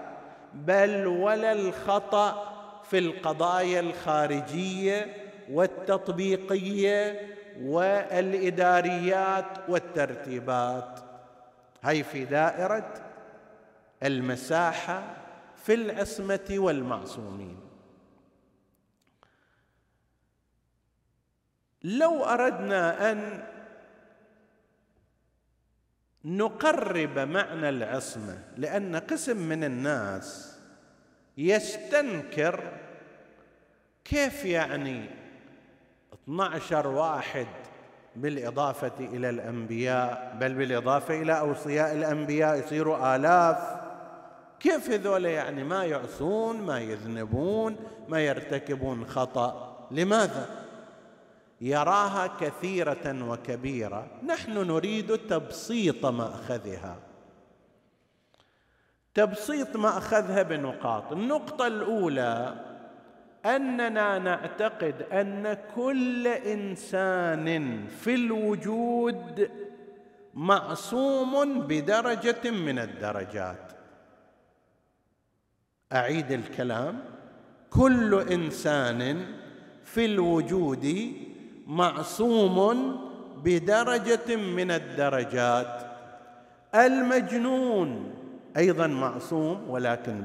بل 0.54 1.06
ولا 1.06 1.52
الخطأ 1.52 2.54
في 2.84 2.98
القضايا 2.98 3.80
الخارجية 3.80 5.16
والتطبيقية 5.50 7.20
والإداريات 7.60 9.58
والترتيبات. 9.68 11.00
هي 11.82 12.02
في 12.02 12.24
دائرة 12.24 12.94
المساحة 14.02 15.02
في 15.64 15.74
العصمه 15.74 16.46
والمعصومين. 16.50 17.60
لو 21.82 22.24
أردنا 22.24 23.12
أن 23.12 23.47
نقرب 26.28 27.18
معنى 27.18 27.68
العصمة 27.68 28.38
لأن 28.56 28.96
قسم 28.96 29.36
من 29.36 29.64
الناس 29.64 30.58
يستنكر 31.38 32.72
كيف 34.04 34.44
يعني 34.44 35.04
12 36.24 36.86
واحد 36.86 37.46
بالإضافة 38.16 38.92
إلى 39.00 39.30
الأنبياء 39.30 40.36
بل 40.40 40.54
بالإضافة 40.54 41.22
إلى 41.22 41.38
أوصياء 41.38 41.92
الأنبياء 41.92 42.58
يصيروا 42.58 43.16
آلاف 43.16 43.78
كيف 44.60 44.90
هذول 44.90 45.24
يعني 45.24 45.64
ما 45.64 45.84
يعصون 45.84 46.60
ما 46.60 46.80
يذنبون 46.80 47.76
ما 48.08 48.20
يرتكبون 48.20 49.06
خطأ 49.06 49.86
لماذا؟ 49.90 50.57
يراها 51.60 52.26
كثيرة 52.26 53.30
وكبيرة. 53.30 54.06
نحن 54.26 54.52
نريد 54.52 55.18
تبسيط 55.18 56.06
مأخذها. 56.06 56.96
تبسيط 59.14 59.76
مأخذها 59.76 60.42
بنقاط. 60.42 61.12
النقطة 61.12 61.66
الأولى 61.66 62.64
أننا 63.46 64.18
نعتقد 64.18 65.02
أن 65.02 65.58
كل 65.74 66.26
إنسان 66.26 67.86
في 67.86 68.14
الوجود 68.14 69.50
معصوم 70.34 71.60
بدرجة 71.60 72.50
من 72.50 72.78
الدرجات. 72.78 73.72
أعيد 75.92 76.32
الكلام. 76.32 77.04
كل 77.70 78.14
إنسان 78.32 79.26
في 79.84 80.04
الوجود 80.04 80.84
معصوم 81.68 82.96
بدرجة 83.44 84.36
من 84.36 84.70
الدرجات. 84.70 85.82
المجنون 86.74 88.14
أيضا 88.56 88.86
معصوم 88.86 89.70
ولكن 89.70 90.20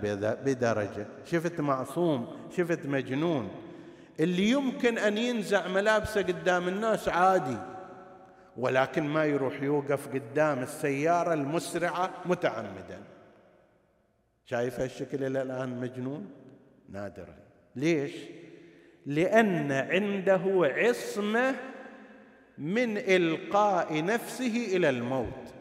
بدرجة. 0.45 1.07
شفت 1.25 1.59
معصوم 1.59 2.27
شفت 2.57 2.85
مجنون. 2.85 3.49
اللي 4.19 4.49
يمكن 4.49 4.97
أن 4.97 5.17
ينزع 5.17 5.67
ملابسه 5.67 6.21
قدام 6.21 6.67
الناس 6.67 7.09
عادي 7.09 7.57
ولكن 8.57 9.03
ما 9.03 9.25
يروح 9.25 9.61
يوقف 9.61 10.07
قدام 10.07 10.59
السيارة 10.59 11.33
المسرعة 11.33 12.09
متعمدا. 12.25 13.01
شايف 14.45 14.79
هالشكل 14.79 15.23
إلى 15.23 15.41
الآن 15.41 15.79
مجنون؟ 15.79 16.29
نادرا. 16.89 17.35
ليش؟ 17.75 18.11
لأن 19.05 19.71
عنده 19.71 20.41
عصمة 20.75 21.55
من 22.57 22.97
إلقاء 22.97 24.03
نفسه 24.05 24.75
إلى 24.75 24.89
الموت. 24.89 25.53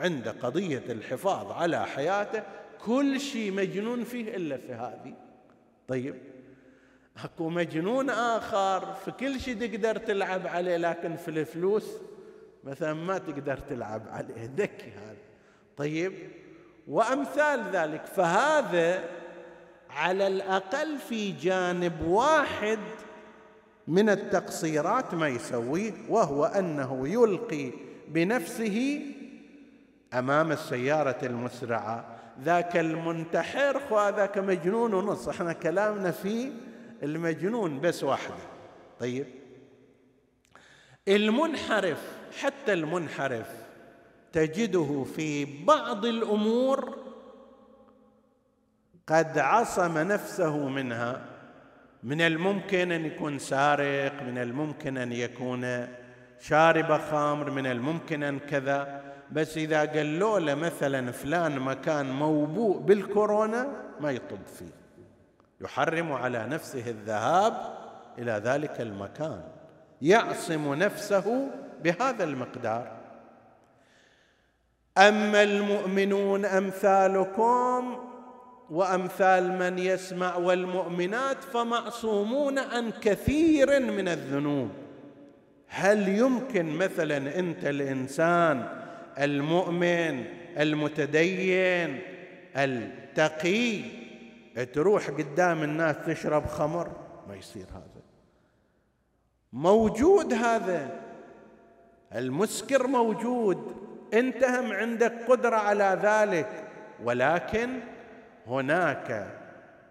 عند 0.00 0.28
قضية 0.28 0.82
الحفاظ 0.88 1.52
على 1.52 1.86
حياته 1.86 2.42
كل 2.84 3.20
شيء 3.20 3.52
مجنون 3.52 4.04
فيه 4.04 4.36
إلا 4.36 4.56
في 4.56 4.72
هذه. 4.72 5.14
طيب 5.88 6.14
أكو 7.24 7.48
مجنون 7.48 8.10
آخر 8.10 8.92
في 8.94 9.10
كل 9.10 9.40
شيء 9.40 9.54
تقدر 9.54 9.96
تلعب 9.96 10.46
عليه 10.46 10.76
لكن 10.76 11.16
في 11.16 11.28
الفلوس 11.28 11.96
مثلا 12.64 12.94
ما 12.94 13.18
تقدر 13.18 13.56
تلعب 13.56 14.02
عليه. 14.08 14.50
ذكي 14.56 14.90
هذا. 14.90 15.16
طيب 15.76 16.12
وأمثال 16.88 17.70
ذلك. 17.72 18.06
فهذا 18.06 19.04
على 19.96 20.26
الأقل 20.26 20.98
في 21.08 21.32
جانب 21.32 22.06
واحد 22.06 22.78
من 23.88 24.08
التقصيرات 24.08 25.14
ما 25.14 25.28
يسويه 25.28 25.92
وهو 26.08 26.44
أنه 26.44 27.08
يلقي 27.08 27.70
بنفسه 28.08 29.00
أمام 30.14 30.52
السيارة 30.52 31.18
المسرعة. 31.22 32.16
ذاك 32.42 32.76
المنتحر 32.76 33.80
وهذاك 33.90 34.38
مجنون 34.38 34.94
ونص. 34.94 35.28
إحنا 35.28 35.52
كلامنا 35.52 36.10
في 36.10 36.52
المجنون 37.02 37.80
بس 37.80 38.04
واحدة. 38.04 38.34
طيب. 39.00 39.26
المنحرف 41.08 42.02
حتى 42.40 42.72
المنحرف 42.72 43.46
تجده 44.32 45.04
في 45.16 45.44
بعض 45.64 46.04
الأمور 46.04 46.89
قد 49.10 49.38
عصم 49.38 49.98
نفسه 49.98 50.68
منها. 50.68 51.20
من 52.02 52.20
الممكن 52.20 52.92
أن 52.92 53.06
يكون 53.06 53.38
سارق 53.38 54.22
من 54.22 54.38
الممكن 54.38 54.98
أن 54.98 55.12
يكون 55.12 55.88
شارب 56.40 56.98
خمر 56.98 57.50
من 57.50 57.66
الممكن 57.66 58.22
أن 58.22 58.38
كذا. 58.38 59.02
بس 59.32 59.56
إذا 59.56 59.84
قالوا 59.84 60.38
له 60.38 60.54
مثلا 60.54 61.12
فلان 61.12 61.58
مكان 61.58 62.10
موبوء 62.10 62.78
بالكورونا 62.78 63.68
ما 64.00 64.10
يطب 64.10 64.46
فيه. 64.58 64.80
يحرم 65.60 66.12
على 66.12 66.46
نفسه 66.46 66.90
الذهاب 66.90 67.54
إلى 68.18 68.32
ذلك 68.32 68.80
المكان. 68.80 69.42
يعصم 70.02 70.74
نفسه 70.74 71.48
بهذا 71.82 72.24
المقدار. 72.24 72.92
أما 74.98 75.42
المؤمنون 75.42 76.44
أمثالكم 76.44 78.09
وأمثال 78.70 79.58
من 79.58 79.78
يسمع 79.78 80.36
والمؤمنات 80.36 81.44
فمعصومون 81.44 82.58
عن 82.58 82.90
كثير 82.90 83.80
من 83.80 84.08
الذنوب. 84.08 84.68
هل 85.66 86.08
يمكن 86.08 86.70
مثلا 86.78 87.38
أنت 87.38 87.64
الإنسان 87.64 88.68
المؤمن 89.18 90.24
المتدين 90.58 92.00
التقي 92.56 93.80
تروح 94.72 95.10
قدام 95.10 95.62
الناس 95.62 95.96
تشرب 96.06 96.46
خمر؟ 96.46 96.90
ما 97.28 97.36
يصير 97.36 97.66
هذا. 97.72 98.02
موجود 99.52 100.34
هذا. 100.34 101.00
المسكر 102.14 102.86
موجود. 102.86 103.76
انت 104.14 104.44
هم 104.44 104.72
عندك 104.72 105.12
قدرة 105.28 105.56
على 105.56 105.98
ذلك. 106.02 106.64
ولكن 107.04 107.80
هناك 108.50 109.26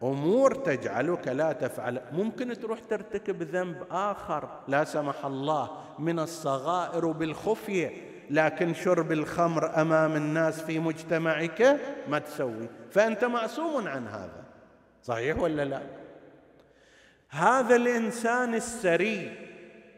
أمور 0.04 0.56
تجعلك 0.56 1.28
لا 1.28 1.52
تفعل. 1.52 2.02
ممكن 2.12 2.60
تروح 2.60 2.80
ترتكب 2.80 3.44
ذنب 3.44 3.84
آخر 3.92 4.50
لا 4.68 4.84
سمح 4.84 5.26
الله 5.26 5.70
من 6.00 6.20
الصغائر 6.20 7.12
بالخفيه 7.12 7.92
لكن 8.30 8.74
شرب 8.74 9.12
الخمر 9.12 9.82
أمام 9.82 10.16
الناس 10.16 10.62
في 10.62 10.80
مجتمعك 10.80 11.80
ما 12.08 12.20
تسوي. 12.20 12.70
فأنت 12.92 13.26
معصوم 13.26 13.88
عن 13.88 14.08
هذا. 14.08 14.44
صحيح 15.04 15.40
ولا 15.40 15.66
لا؟ 15.66 15.82
هذا 17.30 17.76
الإنسان 17.76 18.56
السري 18.56 19.32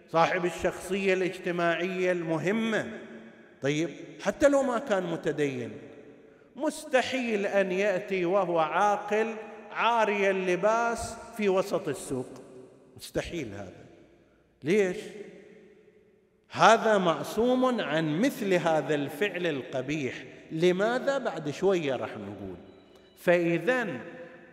صاحب 0.10 0.46
الشخصية 0.46 1.14
الاجتماعية 1.14 2.12
المهمة. 2.12 3.00
طيب 3.62 3.90
حتى 4.22 4.50
لو 4.50 4.64
ما 4.64 4.80
كان 4.80 5.04
متدين 5.04 5.72
مستحيل 6.62 7.46
أن 7.46 7.72
يأتي 7.72 8.26
وهو 8.26 8.60
عاقل 8.60 9.36
عاري 9.72 10.30
اللباس 10.30 11.16
في 11.38 11.50
وسط 11.50 11.88
السوق. 11.88 12.28
مستحيل 12.98 13.54
هذا. 13.54 13.86
ليش؟ 14.64 14.98
هذا 16.50 16.98
معصوم 16.98 17.82
عن 17.82 18.20
مثل 18.20 18.54
هذا 18.54 18.96
الفعل 18.96 19.48
القبيح. 19.48 20.24
لماذا 20.52 21.18
بعد 21.18 21.50
شوية 21.50 21.96
راح 21.96 22.10
نقول؟ 22.10 22.56
فإذا 23.20 23.88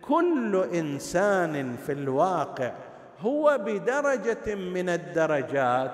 كل 0.01 0.67
إنسان 0.73 1.77
في 1.85 1.91
الواقع 1.91 2.73
هو 3.19 3.57
بدرجة 3.65 4.55
من 4.55 4.89
الدرجات 4.89 5.91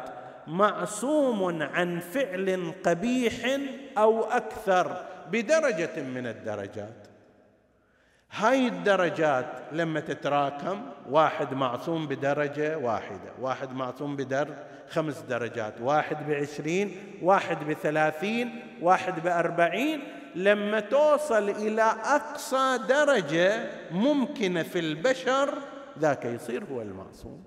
معصوم 0.47 1.62
عن 1.62 1.99
فعل 1.99 2.73
قبيح 2.84 3.60
أو 3.97 4.23
أكثر. 4.23 5.06
بدرجة 5.31 6.01
من 6.01 6.27
الدرجات. 6.27 7.07
هاي 8.31 8.67
الدرجات 8.67 9.63
لما 9.71 9.99
تتراكم 9.99 10.81
واحد 11.09 11.53
معصوم 11.53 12.07
بدرجة 12.07 12.77
واحدة 12.77 13.31
واحد 13.41 13.73
معصوم 13.73 14.15
بدر 14.15 14.53
خمس 14.89 15.19
درجات 15.19 15.81
واحد 15.81 16.27
بعشرين 16.27 17.17
واحد 17.21 17.67
بثلاثين 17.67 18.61
واحد 18.81 19.23
بأربعين. 19.23 20.03
لما 20.35 20.79
توصل 20.79 21.49
إلى 21.49 21.81
أقصى 22.03 22.79
درجة 22.89 23.69
ممكنة 23.91 24.63
في 24.63 24.79
البشر 24.79 25.57
ذاك 25.99 26.25
يصير 26.25 26.63
هو 26.71 26.81
المعصوم. 26.81 27.43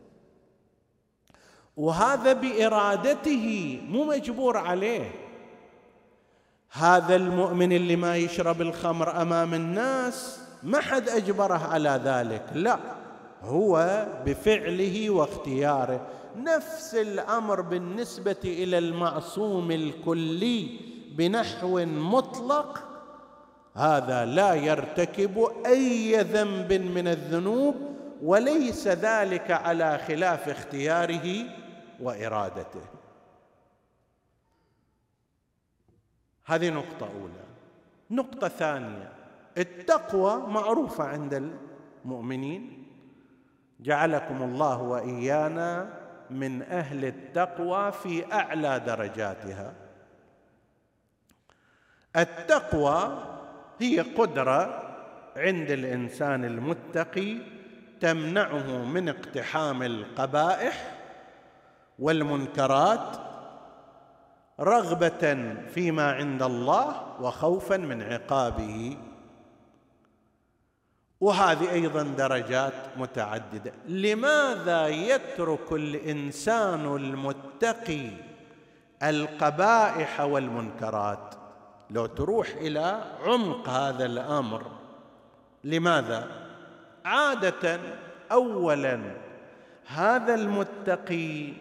وهذا 1.77 2.33
بإرادته 2.33 3.81
مو 3.89 4.05
مجبور 4.05 4.57
عليه. 4.57 5.28
هذا 6.71 7.17
المؤمن 7.17 7.73
اللي 7.73 7.97
ما 7.97 8.17
يشرب 8.17 8.61
الخمر 8.61 9.23
أمام 9.23 9.55
الناس 9.55 10.39
ما 10.63 10.81
حد 10.81 11.09
أجبره 11.09 11.67
على 11.73 12.01
ذلك. 12.05 12.43
لا 12.55 12.79
هو 13.43 14.07
بفعله 14.27 15.11
واختياره. 15.11 16.07
نفس 16.37 16.95
الأمر 16.95 17.61
بالنسبة 17.61 18.37
إلى 18.45 18.79
المعصوم 18.79 19.71
الكلي 19.71 20.69
بنحو 21.17 21.85
مطلق 21.87 22.85
هذا 23.75 24.25
لا 24.25 24.55
يرتكب 24.55 25.49
أي 25.67 26.17
ذنب 26.17 26.73
من 26.73 27.09
الذنوب 27.09 27.75
وليس 28.23 28.89
ذلك 28.89 29.51
على 29.51 30.01
خلاف 30.09 30.49
اختياره 30.49 31.45
وإرادته. 32.01 32.98
هذه 36.49 36.71
نقطة 36.71 37.09
أولى. 37.21 37.45
نقطة 38.11 38.49
ثانية. 38.49 39.13
التقوى 39.59 40.37
معروفه 40.37 41.05
عند 41.05 41.53
المؤمنين. 42.05 42.87
جعلكم 43.81 44.43
الله 44.43 44.83
وإيانا 44.83 45.91
من 46.31 46.63
أهل 46.63 47.05
التقوى 47.05 47.93
في 47.93 48.33
أعلى 48.33 48.81
درجاتها. 48.81 49.75
التقوى 52.17 53.25
هي 53.81 54.01
قدرة 54.01 54.83
عند 55.37 55.71
الإنسان 55.71 56.45
المتقي 56.45 57.37
تمنعه 58.01 58.85
من 58.85 59.09
اقتحام 59.09 59.83
القبائح 59.83 60.95
والمنكرات 61.99 63.28
رغبة 64.61 65.55
فيما 65.75 66.13
عند 66.13 66.43
الله 66.43 67.03
وخوفا 67.21 67.77
من 67.77 68.03
عقابه. 68.03 68.97
وهذه 71.21 71.73
أيضا 71.73 72.03
درجات 72.03 72.73
متعددة. 72.97 73.73
لماذا 73.89 74.89
يترك 74.89 75.73
الإنسان 75.73 76.97
المتقي 76.97 78.11
القبائح 79.03 80.21
والمنكرات؟ 80.21 81.35
لو 81.91 82.07
تروح 82.07 82.49
إلى 82.49 83.03
عمق 83.25 83.69
هذا 83.69 84.05
الأمر. 84.05 84.63
لماذا؟ 85.65 86.27
عادة 87.05 87.81
اولا 88.33 89.01
هذا 89.87 90.35
المتقي 90.35 91.53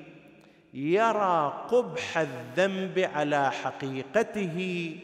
يرى 0.78 1.66
قبح 1.70 2.18
الذنب 2.18 3.00
على 3.00 3.52
حقيقته 3.52 5.00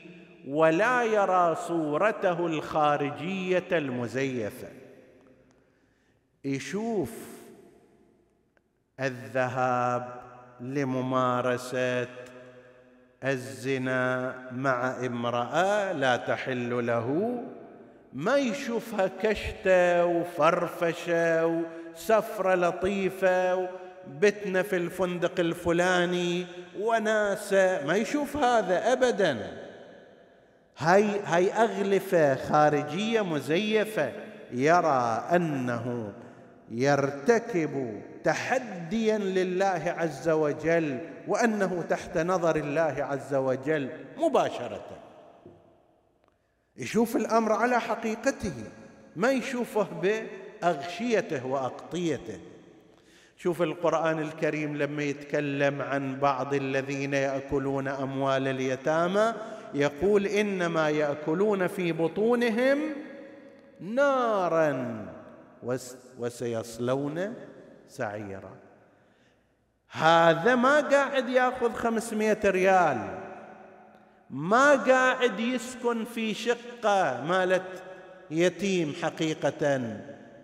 ولا 0.47 1.03
يرى 1.03 1.55
صورته 1.55 2.47
الخارجية 2.47 3.67
المزيفة. 3.71 4.67
يشوف 6.45 7.11
الذهاب 8.99 10.21
لممارسة 10.61 12.07
الزنا 13.23 14.35
مع 14.51 15.05
امرأة 15.05 15.91
لا 15.91 16.17
تحل 16.17 16.87
له 16.87 17.39
ما 18.13 18.37
يشوفها 18.37 19.09
كشتة 19.21 20.05
وفرفشة 20.05 21.45
وسفرة 21.45 22.55
لطيفة 22.55 23.69
بتنا 24.07 24.61
في 24.61 24.75
الفندق 24.75 25.39
الفلاني 25.39 26.45
وناسه 26.79 27.85
ما 27.85 27.95
يشوف 27.95 28.37
هذا 28.37 28.93
ابدا. 28.93 29.63
هاي 30.77 31.19
هاي 31.19 31.53
أغلفة 31.53 32.35
خارجية 32.35 33.21
مزيفة 33.21 34.11
يرى 34.51 35.27
أنه 35.31 36.13
يرتكب 36.71 38.01
تحديا 38.23 39.17
لله 39.17 39.95
عز 39.97 40.29
وجل 40.29 40.97
وأنه 41.27 41.83
تحت 41.89 42.17
نظر 42.17 42.55
الله 42.55 42.95
عز 42.99 43.35
وجل 43.35 43.89
مباشرة. 44.17 44.85
يشوف 46.77 47.15
الأمر 47.15 47.51
على 47.51 47.81
حقيقته 47.81 48.53
ما 49.15 49.31
يشوفه 49.31 49.87
بأغشيته 50.01 51.45
وأقطيته. 51.45 52.39
شوف 53.43 53.61
القرآن 53.61 54.19
الكريم 54.19 54.77
لما 54.77 55.03
يتكلم 55.03 55.81
عن 55.81 56.19
بعض 56.19 56.53
الذين 56.53 57.13
يأكلون 57.13 57.87
أموال 57.87 58.47
اليتامى 58.47 59.33
يقول 59.73 60.27
إنما 60.27 60.89
يأكلون 60.89 61.67
في 61.67 61.91
بطونهم 61.91 62.79
نارا 63.79 65.05
وسيصلون 66.19 67.33
سعيرا. 67.87 68.55
هذا 69.91 70.55
ما 70.55 70.79
قاعد 70.79 71.29
يأخذ 71.29 71.73
خمسمائة 71.73 72.49
ريال. 72.49 73.19
ما 74.29 74.75
قاعد 74.75 75.39
يسكن 75.39 76.05
في 76.05 76.33
شقة 76.33 77.23
مالت 77.27 77.83
يتيم 78.31 78.93
حقيقة. 79.01 79.97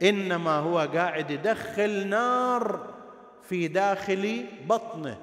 إنما 0.03 0.51
هو 0.51 0.79
قاعد 0.79 1.31
يدخل 1.31 2.07
نار 2.07 2.93
في 3.43 3.67
داخل 3.67 4.45
بطنه. 4.69 5.17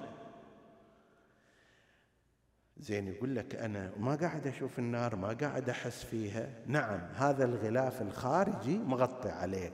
زين 2.78 3.08
يقول 3.08 3.36
لك 3.36 3.54
أنا 3.54 3.90
ما 3.98 4.14
قاعد 4.14 4.46
أشوف 4.46 4.78
النار 4.78 5.16
ما 5.16 5.36
قاعد 5.40 5.68
أحس 5.70 6.04
فيها. 6.04 6.48
نعم 6.66 7.00
هذا 7.14 7.44
الغلاف 7.44 8.02
الخارجي 8.02 8.78
مغطي 8.78 9.30
عليك. 9.30 9.72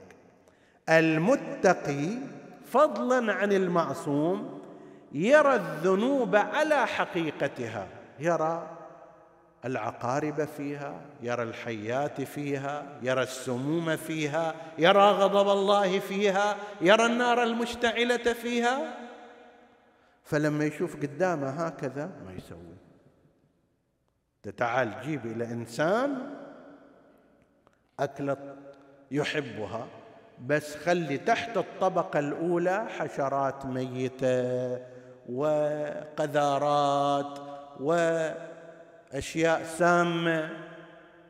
المتقي 0.89 2.09
فضلا 2.65 3.33
عن 3.33 3.51
المعصوم 3.51 4.61
يرى 5.11 5.55
الذنوب 5.55 6.35
على 6.35 6.87
حقيقتها. 6.87 7.87
يرى 8.19 8.77
العقارب 9.65 10.45
فيها 10.45 11.01
يرى 11.21 11.43
الحيات 11.43 12.21
فيها 12.21 12.85
يرى 13.01 13.23
السموم 13.23 13.95
فيها 13.95 14.55
يرى 14.77 15.11
غضب 15.11 15.49
الله 15.49 15.99
فيها 15.99 16.55
يرى 16.81 17.05
النار 17.05 17.43
المشتعلة 17.43 18.33
فيها. 18.33 18.93
فلما 20.23 20.65
يشوف 20.65 20.95
قدامه 20.95 21.49
هكذا 21.49 22.11
ما 22.25 22.33
يسوي؟ 22.33 22.77
تعال 24.57 24.93
جيب 25.05 25.25
إلى 25.25 25.45
إنسان 25.45 26.35
أكلة 27.99 28.55
يحبها 29.11 29.87
بس 30.47 30.75
خلي 30.75 31.17
تحت 31.17 31.57
الطبقة 31.57 32.19
الأولى 32.19 32.85
حشرات 32.99 33.65
ميتة 33.65 34.79
وقذارات 35.29 37.39
واشياء 39.13 39.63
سامة 39.63 40.49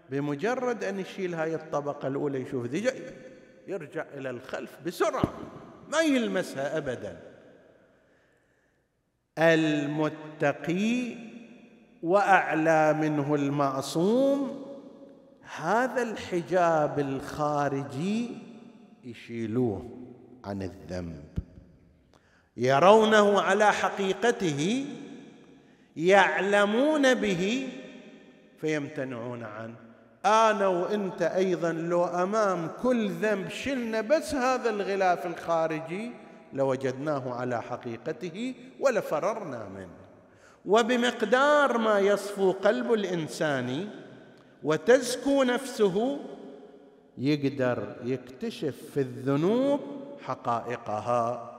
بمجرد 0.10 0.84
أن 0.84 1.00
يشيل 1.00 1.34
هاي 1.34 1.56
الطبقة 1.56 2.08
الأولى 2.08 2.42
يشوف 2.42 2.66
ذي 2.66 2.92
يرجع 3.68 4.06
إلى 4.14 4.30
الخلف 4.30 4.78
بسرعة 4.86 5.34
ما 5.92 6.02
يلمسها 6.02 6.78
ابدا. 6.78 7.20
المتقي 9.38 11.16
وأعلى 12.04 12.94
منه 12.94 13.36
المعصوم 13.36 14.66
هذا 15.56 16.02
الحجاب 16.02 17.00
الخارجي 17.00 18.30
يشيلوه 19.04 19.90
عن 20.46 20.62
الذنب. 20.62 21.24
يرونه 22.58 23.42
على 23.42 23.74
حقيقته 23.74 24.86
يعلمون 25.98 27.14
به 27.14 27.70
فيمتنعون 28.62 29.44
عنه. 29.44 29.76
أنا 30.26 30.68
وإنت 30.68 31.22
أيضا 31.22 31.72
لو 31.72 32.06
أمام 32.06 32.70
كل 32.84 33.10
ذنب 33.10 33.50
شلنا 33.50 34.02
بس 34.02 34.36
هذا 34.36 34.70
الغلاف 34.70 35.26
الخارجي 35.26 36.12
لوجدناه 36.54 37.34
على 37.34 37.62
حقيقته 37.62 38.56
ولفررنا 38.80 39.70
منه. 39.76 40.04
وبمقدار 40.66 41.78
ما 41.78 42.00
يصفو 42.00 42.52
قلب 42.52 42.94
الإنسان 42.94 43.90
وتزكو 44.64 45.44
نفسه 45.44 46.20
يقدر 47.18 47.96
يكتشف 48.04 48.76
في 48.94 49.00
الذنوب 49.00 49.80
حقائقها 50.22 51.50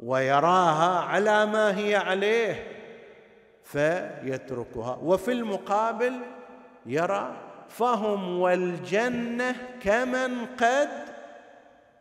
ويراها 0.00 1.00
على 1.00 1.46
ما 1.46 1.78
هي 1.78 1.96
عليه. 1.96 2.77
فيتركها. 3.68 4.96
وفي 5.02 5.32
المقابل 5.32 6.20
يرى 6.86 7.36
فهم 7.68 8.40
والجنة 8.40 9.56
كمن 9.80 10.46
قد 10.46 10.88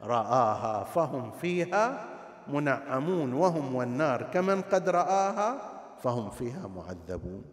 رآها 0.02 0.84
فهم 0.84 1.32
فيها 1.32 2.08
منعمون 2.48 3.34
وهم 3.34 3.76
والنار 3.76 4.24
كمن 4.24 4.62
قد 4.62 4.90
رآها 4.90 5.58
فهم 6.04 6.30
فيها 6.30 6.68
معذبون. 6.68 7.46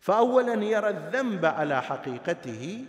فاولا 0.00 0.64
يرى 0.64 0.88
الذنب 0.88 1.44
على 1.44 1.82
حقيقته 1.82 2.84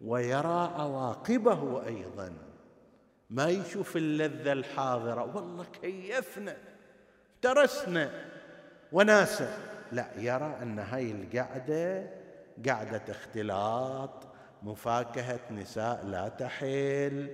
ويرى 0.00 0.70
عواقبه 0.78 1.86
أيضا. 1.86 2.32
ما 3.30 3.48
يشوف 3.48 3.96
اللذة 3.96 4.52
الحاضرة. 4.52 5.36
والله 5.36 5.64
كيفنا 5.82 6.56
ترسنا 7.42 8.33
وناسه. 8.94 9.48
لا 9.92 10.06
يرى 10.18 10.56
أن 10.62 10.78
هاي 10.78 11.10
القعدة 11.10 12.06
قعدة 12.68 13.02
اختلاط 13.08 14.26
مفاكهة 14.62 15.40
نساء 15.50 16.06
لا 16.06 16.28
تحل. 16.28 17.28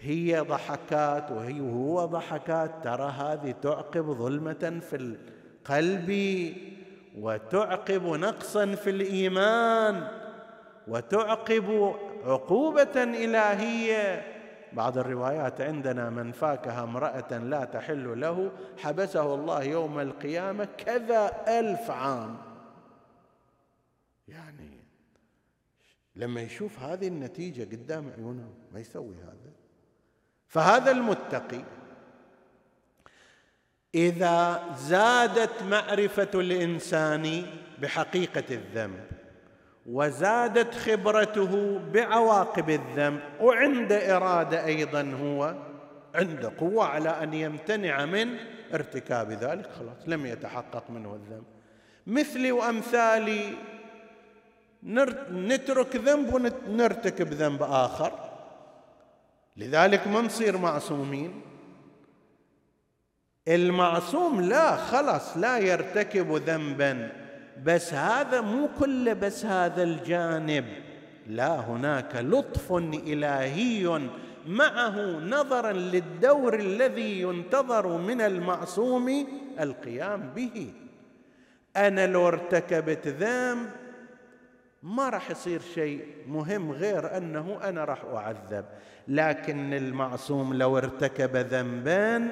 هي 0.00 0.40
ضحكات 0.40 1.30
وهي 1.30 1.60
وهو 1.60 2.04
ضحكات. 2.04 2.70
ترى 2.84 3.10
هذه 3.10 3.54
تعقب 3.62 4.12
ظلمة 4.12 4.80
في 4.90 4.96
القلب 4.96 6.10
وتعقب 7.18 8.06
نقصا 8.06 8.74
في 8.74 8.90
الإيمان 8.90 10.08
وتعقب 10.88 11.94
عقوبة 12.24 13.02
إلهية. 13.02 14.31
بعض 14.74 14.98
الروايات 14.98 15.60
عندنا 15.60 16.10
من 16.10 16.32
فاكه 16.32 16.82
امرأة 16.82 17.38
لا 17.38 17.64
تحل 17.64 18.20
له 18.20 18.52
حبسه 18.78 19.34
الله 19.34 19.62
يوم 19.62 19.98
القيامة 20.00 20.64
كذا 20.64 21.44
ألف 21.48 21.90
عام. 21.90 22.36
يعني 24.28 24.80
لما 26.16 26.40
يشوف 26.40 26.78
هذه 26.78 27.08
النتيجة 27.08 27.62
قدام 27.62 28.12
عيونه 28.16 28.48
ما 28.72 28.80
يسوي 28.80 29.14
هذا. 29.14 29.52
فهذا 30.48 30.90
المتقي 30.90 31.64
إذا 33.94 34.64
زادت 34.76 35.62
معرفة 35.62 36.28
الإنسان 36.34 37.46
بحقيقة 37.78 38.44
الذنب 38.50 39.21
وزادت 39.86 40.74
خبرته 40.74 41.80
بعواقب 41.92 42.70
الذنب. 42.70 43.20
وعند 43.40 43.92
إرادة 43.92 44.64
أيضا 44.64 45.16
هو 45.22 45.54
عنده 46.14 46.52
قوة 46.58 46.84
على 46.84 47.08
أن 47.08 47.34
يمتنع 47.34 48.04
من 48.04 48.36
ارتكاب 48.74 49.30
ذلك. 49.30 49.70
خلاص 49.78 49.96
لم 50.06 50.26
يتحقق 50.26 50.90
منه 50.90 51.14
الذنب. 51.14 51.44
مثلي 52.06 52.52
وأمثالي 52.52 53.54
نترك 55.32 55.96
ذنب 55.96 56.34
ونرتكب 56.34 57.32
ذنب 57.32 57.62
آخر. 57.62 58.12
لذلك 59.56 60.08
ما 60.08 60.20
نصير 60.20 60.58
معصومين؟ 60.58 61.42
المعصوم 63.48 64.40
لا 64.40 64.76
خلاص 64.76 65.36
لا 65.36 65.58
يرتكب 65.58 66.32
ذنبا. 66.32 67.21
بس 67.64 67.94
هذا 67.94 68.40
مو 68.40 68.68
كله 68.78 69.12
بس 69.12 69.44
هذا 69.44 69.82
الجانب. 69.82 70.64
لا 71.26 71.60
هناك 71.60 72.16
لطف 72.16 72.72
إلهي 73.06 74.08
معه 74.46 75.00
نظرا 75.18 75.72
للدور 75.72 76.54
الذي 76.54 77.20
ينتظر 77.20 77.98
من 77.98 78.20
المعصوم 78.20 79.26
القيام 79.60 80.30
به. 80.36 80.72
أنا 81.76 82.06
لو 82.06 82.28
ارتكبت 82.28 83.08
ذنب 83.08 83.70
ما 84.82 85.08
راح 85.08 85.30
يصير 85.30 85.60
شيء 85.74 86.06
مهم 86.28 86.72
غير 86.72 87.16
أنه 87.16 87.58
أنا 87.64 87.84
راح 87.84 88.04
أعذب. 88.04 88.64
لكن 89.08 89.74
المعصوم 89.74 90.54
لو 90.54 90.78
ارتكب 90.78 91.36
ذنبا 91.36 92.28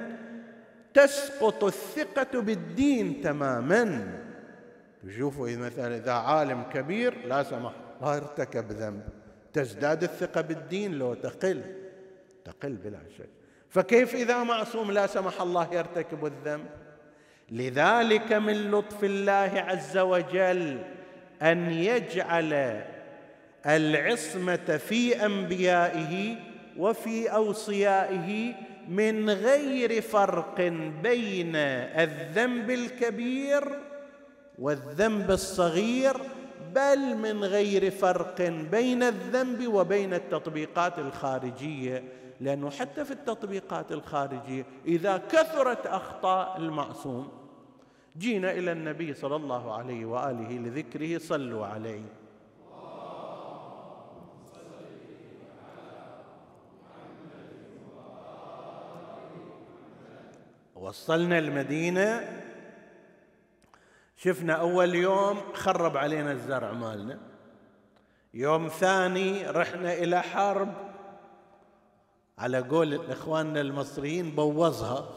تسقط 0.95 1.65
الثقة 1.65 2.41
بالدين 2.41 3.21
تماما. 3.21 4.07
تشوفوا 5.07 5.49
مثلا 5.57 5.97
إذا 5.97 6.13
عالم 6.13 6.63
كبير 6.63 7.27
لا 7.27 7.43
سمح. 7.43 7.73
الله 8.01 8.17
ارتكب 8.17 8.73
ذنب. 8.73 9.03
تزداد 9.53 10.03
الثقة 10.03 10.41
بالدين 10.41 10.93
لو 10.99 11.15
تقل. 11.15 11.63
تقل 12.45 12.77
بلا 12.77 12.99
شك. 13.19 13.29
فكيف 13.69 14.15
إذا 14.15 14.43
معصوم 14.43 14.91
لا 14.93 15.07
سمح 15.07 15.41
الله 15.41 15.75
يرتكب 15.75 16.27
الذنب؟ 16.27 16.67
لذلك 17.51 18.33
من 18.33 18.71
لطف 18.71 19.05
الله 19.05 19.65
عز 19.69 19.99
وجل 19.99 20.79
أن 21.43 21.71
يجعل 21.71 22.83
العصمة 23.67 24.57
في 24.57 25.27
أنبيائه 25.27 26.37
وفي 26.79 27.29
أوصيائه 27.29 28.55
من 28.89 29.31
غير 29.31 30.03
فرق 30.03 30.61
بين 31.03 31.57
الذنب 31.57 32.71
الكبير 32.71 33.90
والذنب 34.61 35.31
الصغير 35.31 36.17
بل 36.75 37.17
من 37.17 37.45
غير 37.45 37.91
فرق 37.91 38.43
بين 38.49 39.03
الذنب 39.03 39.67
وبين 39.67 40.15
التطبيقات 40.15 40.99
الخارجية. 40.99 42.05
لأنه 42.41 42.71
حتى 42.71 43.05
في 43.05 43.11
التطبيقات 43.11 43.93
الخارجية 43.93 44.67
إذا 44.87 45.17
كثرت 45.17 45.87
أخطاء 45.87 46.57
المعصوم 46.57 47.29
جينا 48.19 48.53
إلى 48.53 48.73
النبي 48.73 49.15
صلى 49.15 49.37
الله 49.37 49.75
عليه 49.75 50.05
وآله 50.05 50.53
لذكره 50.53 51.19
صلوا 51.19 51.67
عليه. 51.67 52.03
وصلنا 60.75 61.39
المدينة 61.39 62.40
شفنا 64.25 64.53
أول 64.53 64.95
يوم 64.95 65.41
خرب 65.55 65.97
علينا 65.97 66.33
الزرع 66.33 66.73
مالنا. 66.73 67.19
يوم 68.35 68.69
ثاني 68.69 69.47
رحنا 69.47 69.93
إلى 69.93 70.23
حرب. 70.23 70.75
على 72.39 72.59
قول 72.59 73.11
اخواننا 73.11 73.61
المصريين 73.61 74.31
بوظها 74.31 75.09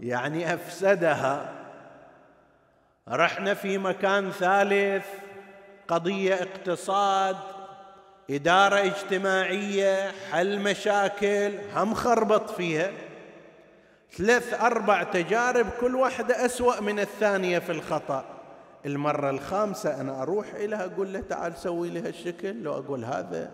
يعني 0.00 0.54
أفسدها. 0.54 1.52
رحنا 3.08 3.54
في 3.54 3.78
مكان 3.78 4.30
ثالث 4.30 5.06
قضية 5.88 6.34
اقتصاد 6.34 7.36
إدارة 8.30 8.76
اجتماعية 8.76 10.12
حل 10.30 10.58
مشاكل 10.58 11.52
هم 11.74 11.94
خربط 11.94 12.50
فيها. 12.50 12.90
ثلاث 14.16 14.54
أربع 14.60 15.02
تجارب 15.02 15.66
كل 15.80 15.94
واحدة 15.94 16.44
أسوأ 16.44 16.80
من 16.80 16.98
الثانية 16.98 17.58
في 17.58 17.72
الخطأ. 17.72 18.24
المرة 18.86 19.30
الخامسة 19.30 20.00
أنا 20.00 20.22
أروح 20.22 20.54
إليها 20.54 20.84
أقول 20.84 21.12
له 21.12 21.20
تعال 21.20 21.56
سوي 21.56 21.90
لي 21.90 22.00
هالشكل 22.00 22.62
لو 22.62 22.72
أقول 22.74 23.04
هذا 23.04 23.50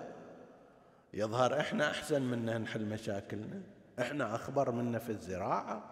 يظهر 1.15 1.61
إحنا 1.61 1.91
أحسن 1.91 2.23
منا 2.23 2.59
نحل 2.59 2.85
مشاكلنا. 2.85 3.61
إحنا 4.01 4.35
أخبر 4.35 4.71
منا 4.71 4.99
في 4.99 5.13
الزراعة 5.13 5.83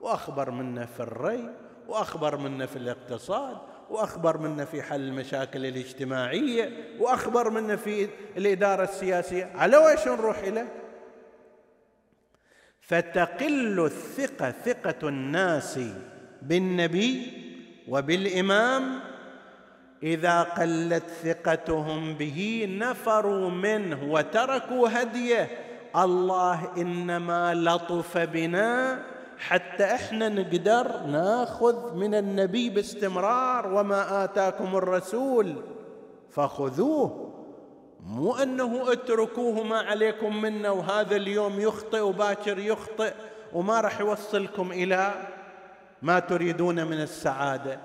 وأخبر 0.00 0.50
منا 0.50 0.86
في 0.86 1.00
الري 1.00 1.50
وأخبر 1.88 2.36
منا 2.36 2.66
في 2.66 2.76
الاقتصاد 2.76 3.56
وأخبر 3.90 4.38
منا 4.38 4.64
في 4.64 4.82
حل 4.82 5.00
المشاكل 5.00 5.66
الاجتماعية 5.66 6.70
وأخبر 7.00 7.50
منا 7.50 7.76
في 7.76 8.08
الإدارة 8.36 8.84
السياسية. 8.84 9.50
على 9.54 9.76
ويش 9.76 10.08
نروح 10.08 10.38
إليه؟ 10.38 10.85
فتقل 12.86 13.84
الثقة 13.84 14.50
ثقة 14.50 15.08
الناس 15.08 15.80
بالنبي 16.42 17.32
وبالإمام. 17.88 19.00
إذا 20.02 20.42
قلت 20.42 21.04
ثقتهم 21.22 22.14
به 22.14 22.68
نفروا 22.80 23.50
منه 23.50 24.12
وتركوا 24.12 25.02
هديه. 25.02 25.48
الله 25.96 26.72
إنما 26.76 27.54
لطف 27.54 28.18
بنا 28.18 29.02
حتى 29.38 29.84
إحنا 29.84 30.28
نقدر 30.28 31.06
ناخذ 31.06 31.94
من 31.94 32.14
النبي 32.14 32.70
باستمرار 32.70 33.72
وما 33.72 34.24
آتاكم 34.24 34.76
الرسول. 34.76 35.54
فخذوه. 36.30 37.25
مو 38.06 38.36
أنه 38.36 38.92
اتركوه 38.92 39.62
ما 39.62 39.78
عليكم 39.78 40.42
منه 40.42 40.72
وهذا 40.72 41.16
اليوم 41.16 41.60
يخطئ 41.60 42.00
وباكر 42.00 42.58
يخطئ 42.58 43.12
وما 43.52 43.80
راح 43.80 44.00
يوصلكم 44.00 44.72
إلى 44.72 45.14
ما 46.02 46.18
تريدون 46.18 46.84
من 46.84 47.00
السعادة. 47.00 47.78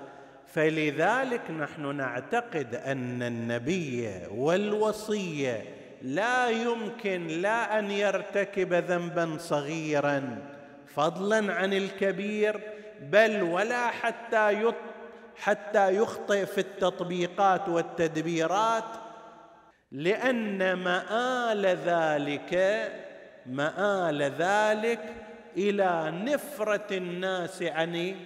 فلذلك 0.54 1.50
نحن 1.50 1.96
نعتقد 1.96 2.74
أن 2.74 3.22
النبي 3.22 4.10
والوصية 4.34 5.64
لا 6.02 6.48
يمكن 6.48 7.26
لا 7.26 7.78
أن 7.78 7.90
يرتكب 7.90 8.74
ذنبا 8.74 9.36
صغيرا 9.38 10.38
فضلا 10.94 11.54
عن 11.54 11.72
الكبير 11.72 12.60
بل 13.00 13.42
ولا 13.42 13.86
حتى 13.86 14.72
حتى 15.36 15.96
يخطئ 15.96 16.46
في 16.46 16.58
التطبيقات 16.58 17.68
والتدبيرات 17.68 18.84
لأن 19.92 20.72
مآل 20.72 21.66
ذلك 21.66 22.52
مآل 23.46 24.22
ذلك 24.22 25.00
إلى 25.56 26.12
نفرة 26.24 26.96
الناس 26.96 27.62
عن 27.62 28.16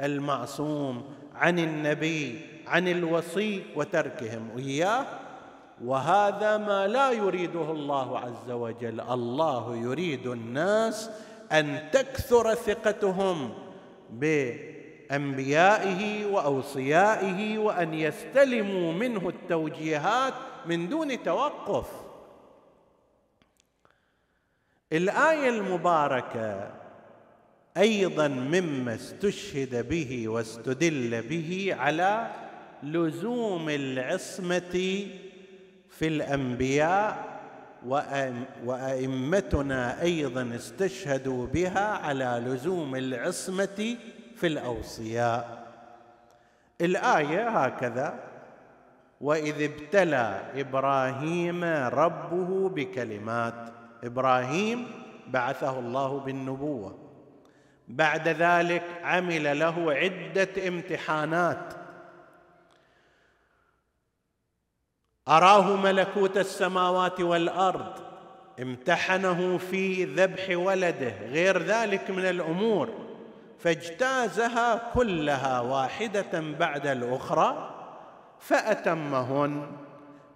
المعصوم 0.00 1.04
عن 1.34 1.58
النبي 1.58 2.40
عن 2.66 2.88
الوصي 2.88 3.62
وتركهم 3.76 4.50
إياه. 4.58 5.06
وهذا 5.84 6.56
ما 6.56 6.86
لا 6.86 7.10
يريده 7.10 7.70
الله 7.70 8.18
عز 8.18 8.50
وجل. 8.50 9.00
الله 9.00 9.76
يريد 9.76 10.26
الناس 10.26 11.10
أن 11.52 11.78
تكثر 11.92 12.54
ثقتهم 12.54 13.54
بأنبيائه 14.10 16.26
وأوصيائه 16.26 17.58
وأن 17.58 17.94
يستلموا 17.94 18.92
منه 18.92 19.28
التوجيهات 19.28 20.34
من 20.66 20.88
دون 20.88 21.22
توقف. 21.22 21.86
الآية 24.92 25.48
المباركة 25.48 26.70
أيضا 27.76 28.28
مما 28.28 28.94
استشهد 28.94 29.88
به 29.88 30.28
واستدل 30.28 31.22
به 31.22 31.76
على 31.78 32.30
لزوم 32.82 33.68
العصمة 33.68 35.06
في 35.90 36.06
الأنبياء 36.08 37.34
وأئمتنا 38.64 40.02
أيضا 40.02 40.52
استشهدوا 40.56 41.46
بها 41.46 41.86
على 41.86 42.42
لزوم 42.46 42.96
العصمة 42.96 43.96
في 44.36 44.46
الأوصياء. 44.46 45.64
الآية 46.80 47.48
هكذا 47.48 48.20
واذ 49.20 49.62
ابتلى 49.62 50.40
إبراهيم 50.54 51.64
ربه 51.94 52.68
بكلمات. 52.68 53.70
إبراهيم 54.04 54.86
بعثه 55.26 55.78
الله 55.78 56.18
بالنبوه. 56.20 56.98
بعد 57.88 58.28
ذلك 58.28 58.82
عمل 59.02 59.58
له 59.58 59.92
عده 59.92 60.68
امتحانات. 60.68 61.74
اراه 65.28 65.76
ملكوت 65.76 66.36
السماوات 66.36 67.20
والارض. 67.20 68.00
امتحنه 68.60 69.58
في 69.58 70.04
ذبح 70.04 70.48
ولده. 70.50 71.14
غير 71.28 71.58
ذلك 71.62 72.10
من 72.10 72.24
الأمور. 72.24 72.88
فاجتازها 73.58 74.92
كلها 74.94 75.60
واحدة 75.60 76.40
بعد 76.58 76.86
الاخرى. 76.86 77.73
فأتمهن. 78.44 79.66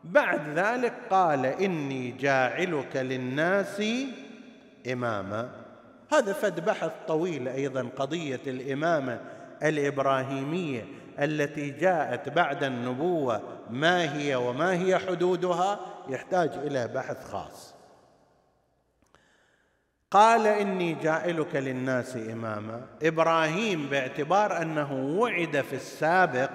بعد 0.04 0.48
ذلك 0.48 0.92
قال 1.11 1.46
إني 1.46 2.11
جاعلك 2.11 2.96
للناس 2.96 3.82
إماما. 4.92 5.50
هذا 6.12 6.32
فد 6.32 6.64
بحث 6.64 6.92
طويل 7.09 7.48
أيضا 7.48 7.88
قضية 7.96 8.40
الإمامة 8.46 9.20
الإبراهيمية 9.62 10.84
التي 11.18 11.70
جاءت 11.70 12.28
بعد 12.28 12.64
النبوة 12.64 13.42
ما 13.70 14.18
هي 14.18 14.36
وما 14.36 14.72
هي 14.72 14.98
حدودها؟ 14.98 15.80
يحتاج 16.09 16.50
إلى 16.54 16.88
بحث 16.88 17.30
خاص. 17.30 17.74
قال 20.11 20.46
إني 20.46 20.94
جائلك 20.94 21.56
للناس 21.56 22.16
إماما. 22.16 22.86
إبراهيم 23.02 23.86
باعتبار 23.86 24.62
أنه 24.62 24.92
وعد 25.18 25.61
في 25.61 25.72
السابق 25.72 26.50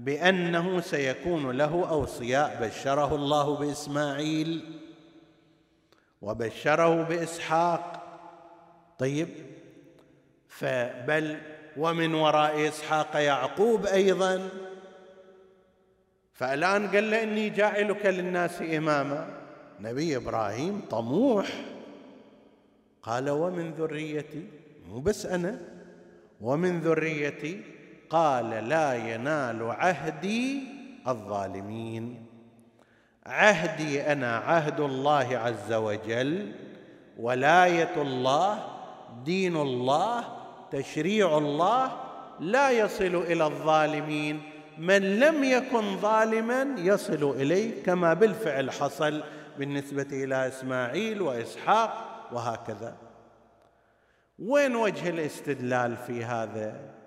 بأنه 0.00 0.80
سيكون 0.80 1.50
له 1.50 1.88
أوصياء 1.90 2.58
بشره 2.62 3.14
الله 3.14 3.56
بإسماعيل 3.56 4.80
وبشره 6.22 7.02
بإسحاق. 7.02 8.06
طيب 8.98 9.28
فبل 10.48 11.38
ومن 11.76 12.14
وراء 12.14 12.68
إسحاق 12.68 13.16
يعقوب 13.16 13.86
أيضا. 13.86 14.48
فالآن 16.32 16.86
قال 16.88 17.10
له 17.10 17.22
إني 17.22 17.50
جاعلك 17.50 18.06
للناس 18.06 18.62
إماما. 18.62 19.40
نبي 19.80 20.16
إبراهيم 20.16 20.80
طموح. 20.90 21.46
قال 23.02 23.30
ومن 23.30 23.70
ذريتي 23.70 24.46
مو 24.88 25.00
بس 25.00 25.26
أنا 25.26 25.60
ومن 26.40 26.80
ذريتي 26.80 27.62
قال 28.10 28.50
لا 28.50 28.94
ينال 28.94 29.70
عهدي 29.70 30.62
الظالمين. 31.08 32.26
عهدي 33.26 34.12
أنا 34.12 34.36
عهد 34.36 34.80
الله 34.80 35.38
عز 35.38 35.72
وجل 35.72 36.52
ولاية 37.18 38.02
الله 38.02 38.58
دين 39.24 39.56
الله 39.56 40.24
تشريع 40.70 41.38
الله 41.38 41.92
لا 42.40 42.70
يصل 42.70 43.14
إلى 43.14 43.46
الظالمين. 43.46 44.42
من 44.78 45.20
لم 45.20 45.44
يكن 45.44 45.96
ظالما 45.96 46.74
يصل 46.78 47.30
إليه 47.30 47.82
كما 47.82 48.14
بالفعل 48.14 48.70
حصل 48.70 49.22
بالنسبة 49.58 50.06
إلى 50.12 50.48
إسماعيل 50.48 51.22
وإسحاق 51.22 51.92
وهكذا. 52.32 52.96
وين 54.38 54.76
وجه 54.76 55.08
الاستدلال 55.08 55.96
في 55.96 56.24
هذا؟ 56.24 56.99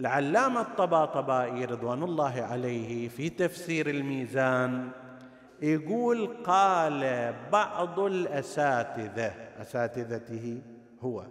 العلامه 0.00 0.60
الطباطبائي 0.60 1.64
رضوان 1.64 2.02
الله 2.02 2.42
عليه 2.42 3.08
في 3.08 3.30
تفسير 3.30 3.90
الميزان 3.90 4.90
يقول 5.62 6.36
قال 6.44 7.34
بعض 7.52 8.00
الأساتذة 8.00 9.32
أساتذته 9.60 10.62
هو 11.00 11.24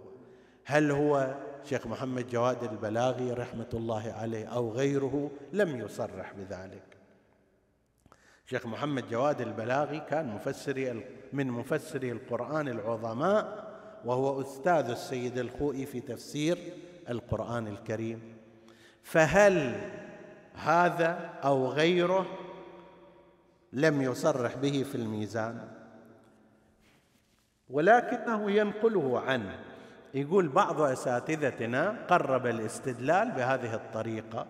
هل 0.64 0.90
هو 0.90 1.34
شيخ 1.64 1.86
محمد 1.86 2.26
جواد 2.26 2.62
البلاغي 2.62 3.32
رحمة 3.32 3.68
الله 3.74 4.12
عليه 4.12 4.46
أو 4.46 4.72
غيره؟ 4.72 5.30
لم 5.52 5.80
يصرح 5.80 6.32
بذلك. 6.32 6.96
شيخ 8.46 8.66
محمد 8.66 9.08
جواد 9.08 9.40
البلاغي 9.40 10.00
كان 10.00 10.34
مفسري 10.34 11.04
من 11.32 11.46
مفسري 11.46 12.12
القرآن 12.12 12.68
العظماء 12.68 13.74
وهو 14.04 14.40
أستاذ 14.40 14.90
السيد 14.90 15.38
الخوئي 15.38 15.86
في 15.86 16.00
تفسير 16.00 16.58
القرآن 17.08 17.66
الكريم. 17.66 18.33
فهل 19.04 19.80
هذا 20.54 21.30
أو 21.44 21.68
غيره 21.68 22.26
لم 23.72 24.02
يصرح 24.02 24.56
به 24.56 24.84
في 24.92 24.94
الميزان؟ 24.94 25.68
ولكنه 27.70 28.50
ينقله 28.50 29.20
عنه. 29.20 29.58
يقول 30.14 30.48
بعض 30.48 30.80
أساتذتنا 30.80 32.06
قرب 32.08 32.46
الاستدلال 32.46 33.30
بهذه 33.30 33.74
الطريقة. 33.74 34.46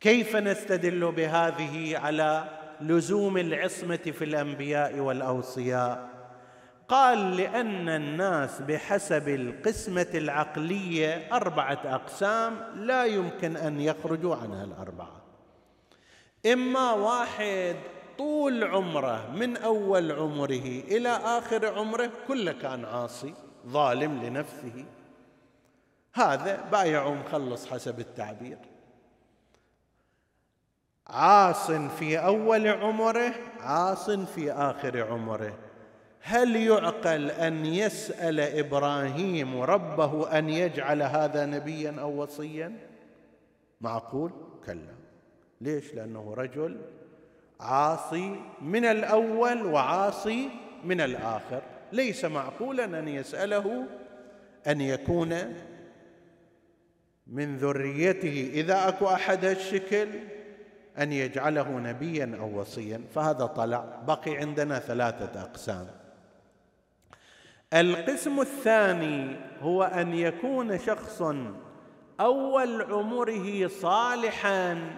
كيف 0.00 0.36
نستدل 0.36 1.12
بهذه 1.12 1.98
على 1.98 2.44
لزوم 2.80 3.36
العصمة 3.36 3.96
في 3.96 4.24
الأنبياء 4.24 4.98
والأوصياء؟ 4.98 6.17
قال 6.88 7.36
لأن 7.36 7.88
الناس 7.88 8.60
بحسب 8.60 9.28
القسمة 9.28 10.06
العقلية 10.14 11.28
أربعة 11.32 11.78
أقسام 11.84 12.60
لا 12.74 13.04
يمكن 13.04 13.56
أن 13.56 13.80
يخرجوا 13.80 14.36
عنها 14.36 14.64
الأربعة. 14.64 15.22
إما 16.52 16.92
واحد 16.92 17.76
طول 18.18 18.64
عمره 18.64 19.30
من 19.30 19.56
أول 19.56 20.12
عمره 20.12 20.82
إلى 20.88 21.08
آخر 21.08 21.78
عمره 21.78 22.10
كله 22.28 22.52
كان 22.52 22.84
عاصي 22.84 23.34
ظالم 23.66 24.22
لنفسه. 24.22 24.84
هذا 26.14 26.64
بايع 26.72 27.04
ومخلص 27.04 27.66
حسب 27.66 28.00
التعبير. 28.00 28.58
عاص 31.06 31.70
في 31.70 32.18
أول 32.18 32.68
عمره 32.68 33.34
عاص 33.60 34.10
في 34.10 34.52
آخر 34.52 35.12
عمره. 35.12 35.67
هل 36.28 36.56
يعقل 36.56 37.30
أن 37.30 37.66
يسأل 37.66 38.40
إبراهيم 38.40 39.60
ربه 39.60 40.38
أن 40.38 40.48
يجعل 40.48 41.02
هذا 41.02 41.46
نبيا 41.46 41.94
أو 42.00 42.22
وصيا؟ 42.22 42.72
معقول؟ 43.80 44.32
كلا. 44.66 44.94
ليش؟ 45.60 45.94
لأنه 45.94 46.34
رجل 46.34 46.76
عاصي 47.60 48.36
من 48.62 48.84
الأول 48.84 49.66
وعاصي 49.66 50.48
من 50.84 51.00
الآخر. 51.00 51.62
ليس 51.92 52.24
معقولا 52.24 52.84
أن 52.84 53.08
يسأله 53.08 53.86
أن 54.66 54.80
يكون 54.80 55.54
من 57.26 57.56
ذريته. 57.56 58.50
إذا 58.54 58.88
أكو 58.88 59.06
أحد 59.06 59.44
الشكل 59.44 60.08
أن 60.98 61.12
يجعله 61.12 61.68
نبيا 61.70 62.36
أو 62.40 62.60
وصيا 62.60 63.00
فهذا 63.14 63.46
طلع. 63.46 64.02
بقي 64.06 64.36
عندنا 64.36 64.78
ثلاثة 64.78 65.42
أقسام. 65.42 65.97
القسم 67.72 68.40
الثاني 68.40 69.36
هو 69.60 69.82
أن 69.82 70.14
يكون 70.14 70.78
شخص 70.78 71.22
أول 72.20 72.82
عمره 72.82 73.68
صالحا 73.68 74.90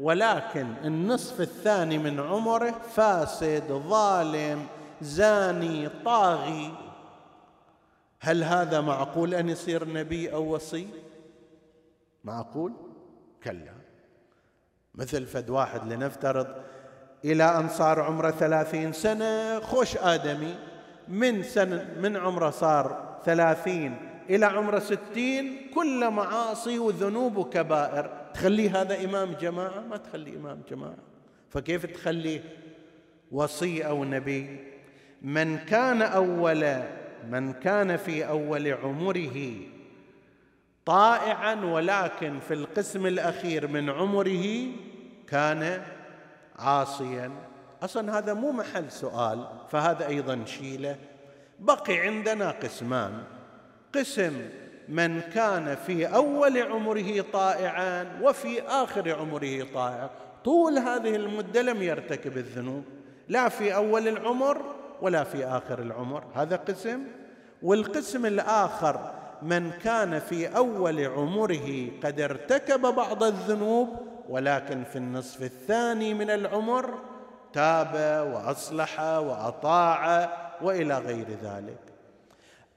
ولكن 0.00 0.66
النصف 0.84 1.40
الثاني 1.40 1.98
من 1.98 2.20
عمره 2.20 2.70
فاسد 2.70 3.72
ظالم 3.72 4.66
زاني 5.00 5.88
طاغي. 6.04 6.74
هل 8.20 8.44
هذا 8.44 8.80
معقول 8.80 9.34
أن 9.34 9.48
يصير 9.48 9.88
نبي 9.88 10.32
أو 10.32 10.54
وصي؟ 10.54 10.88
معقول؟ 12.24 12.72
كلا. 13.44 13.74
مثل 14.94 15.26
فد 15.26 15.50
واحد 15.50 15.92
لنفترض 15.92 16.46
إلى 17.24 17.44
أن 17.44 17.68
صار 17.68 18.00
عمره 18.00 18.30
ثلاثين 18.30 18.92
سنة 18.92 19.60
خوش 19.60 19.96
آدمي. 19.96 20.75
من 21.08 21.42
سنة 21.42 21.94
من 22.00 22.16
عمره 22.16 22.50
صار 22.50 23.18
ثلاثين 23.24 23.96
إلى 24.30 24.46
عمره 24.46 24.78
ستين 24.78 25.70
كل 25.74 26.10
معاصي 26.10 26.78
وذنوب 26.78 27.36
وكبائر. 27.36 28.10
تخليه 28.34 28.80
هذا 28.80 29.04
إمام 29.04 29.32
جماعة؟ 29.32 29.80
ما 29.80 29.96
تخليه 29.96 30.36
إمام 30.36 30.62
جماعة. 30.70 30.96
فكيف 31.50 31.86
تخليه 31.86 32.40
وصي 33.32 33.86
أو 33.86 34.04
نبي؟ 34.04 34.60
من 35.22 35.58
كان 35.58 36.02
أول 36.02 36.82
من 37.30 37.52
كان 37.52 37.96
في 37.96 38.28
أول 38.28 38.72
عمره 38.72 39.54
طائعا 40.84 41.54
ولكن 41.54 42.40
في 42.40 42.54
القسم 42.54 43.06
الأخير 43.06 43.68
من 43.68 43.90
عمره 43.90 44.66
كان 45.28 45.82
عاصيا. 46.58 47.30
أصلا 47.86 48.18
هذا 48.18 48.34
مو 48.34 48.52
محل 48.52 48.90
سؤال 48.90 49.46
فهذا 49.70 50.06
أيضا 50.06 50.44
شيلة. 50.46 50.96
بقي 51.60 51.98
عندنا 51.98 52.50
قسمان. 52.50 53.12
قسم 53.94 54.32
من 54.88 55.20
كان 55.20 55.76
في 55.86 56.06
أول 56.06 56.62
عمره 56.62 57.24
طائعا 57.32 58.20
وفي 58.22 58.62
آخر 58.62 59.18
عمره 59.18 59.66
طائع. 59.74 60.10
طول 60.44 60.78
هذه 60.78 61.16
المدة 61.16 61.62
لم 61.62 61.82
يرتكب 61.82 62.36
الذنوب. 62.36 62.84
لا 63.28 63.48
في 63.48 63.74
أول 63.74 64.08
العمر 64.08 64.62
ولا 65.02 65.24
في 65.24 65.44
آخر 65.44 65.78
العمر. 65.82 66.24
هذا 66.34 66.56
قسم. 66.56 67.00
والقسم 67.62 68.26
الآخر 68.26 69.12
من 69.42 69.70
كان 69.70 70.18
في 70.18 70.56
أول 70.56 71.04
عمره 71.04 71.88
قد 72.04 72.20
ارتكب 72.20 72.80
بعض 72.80 73.22
الذنوب 73.22 73.88
ولكن 74.28 74.84
في 74.84 74.96
النصف 74.96 75.42
الثاني 75.42 76.14
من 76.14 76.30
العمر 76.30 76.98
تاب 77.52 77.94
وأصلح 78.34 79.00
وأطاع 79.00 80.30
وإلى 80.62 80.98
غير 80.98 81.26
ذلك. 81.42 81.78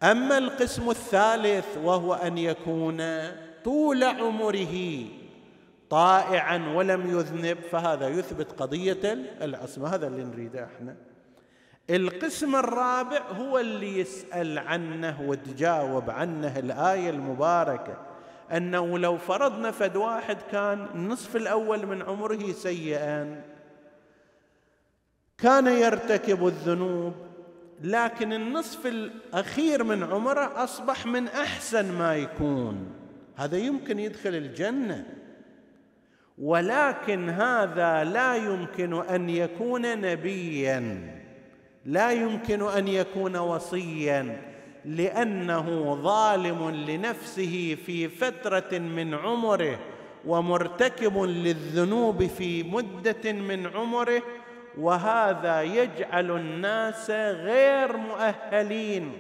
أما 0.04 0.38
القسم 0.38 0.90
الثالث 0.90 1.78
وهو 1.84 2.14
أن 2.14 2.38
يكون 2.38 3.04
طول 3.64 4.04
عمره 4.04 5.06
طائعا 5.90 6.74
ولم 6.76 7.20
يذنب 7.20 7.58
فهذا 7.72 8.08
يثبت 8.08 8.52
قضية 8.52 9.14
العصمة 9.42 9.96
هذا 9.96 10.08
اللي 10.08 10.24
نريده 10.24 10.64
إحنا. 10.66 10.96
القسم 11.90 12.56
الرابع 12.56 13.22
هو 13.32 13.60
اللي 13.60 14.00
يسأل 14.00 14.60
عنه 14.60 15.22
وتجاوب 15.22 16.10
عنه 16.10 16.60
الآية 16.60 17.10
المباركة 17.10 17.98
أنه 18.52 19.00
لو 19.00 19.18
فرضنا 19.18 19.72
فد 19.72 19.96
واحد 19.96 20.38
كان 20.52 20.88
النصف 20.96 21.36
الأول 21.36 21.86
من 21.86 22.02
عمره 22.02 22.52
سيئا. 22.52 23.42
كان 25.44 25.68
يرتكب 25.68 26.48
الذنوب 26.48 27.14
لكن 27.82 28.34
النصف 28.34 28.86
الأخير 28.86 29.84
من 29.84 30.04
عمره 30.04 30.64
أصبح 30.64 31.06
من 31.06 31.28
أحسن 31.28 31.92
ما 31.98 32.16
يكون. 32.16 32.92
هذا 33.36 33.58
يمكن 33.58 34.00
يدخل 34.00 34.36
الجنة. 34.36 35.06
ولكن 36.38 37.30
هذا 37.30 38.04
لا 38.04 38.36
يمكن 38.36 38.94
أن 38.94 39.30
يكون 39.30 40.02
نبيا. 40.02 41.12
لا 41.86 42.12
يمكن 42.12 42.62
أن 42.62 42.88
يكون 42.88 43.38
وصيا 43.38 44.42
لأنه 44.86 45.96
ظالم 46.04 46.70
لنفسه 46.70 47.78
في 47.86 48.08
فترة 48.08 48.78
من 48.78 49.14
عمره 49.14 49.80
ومرتكب 50.26 51.18
للذنوب 51.18 52.28
في 52.28 52.64
مدة 52.64 53.32
من 53.32 53.68
عمره 53.68 54.22
وهذا 54.78 55.62
يجعل 55.62 56.32
الناس 56.32 57.12
غير 57.12 57.98
مؤهلين 57.98 59.18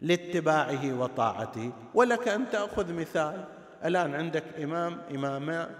لاتباعه 0.00 1.00
وطاعته. 1.00 1.72
ولك 1.94 2.28
أن 2.28 2.50
تأخذ 2.50 2.92
مثال. 2.92 3.44
الآن 3.84 4.14
عندك 4.14 4.44
إمام 4.62 4.98
امامان 5.14 5.70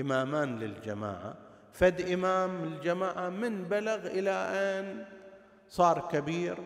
إمامان 0.00 0.58
للجماعة. 0.58 1.34
فد 1.72 2.10
إمام 2.10 2.64
الجماعة 2.64 3.28
من 3.28 3.64
بلغ 3.64 4.06
إلى 4.06 4.30
أن 4.30 5.04
صار 5.68 6.08
كبير 6.12 6.56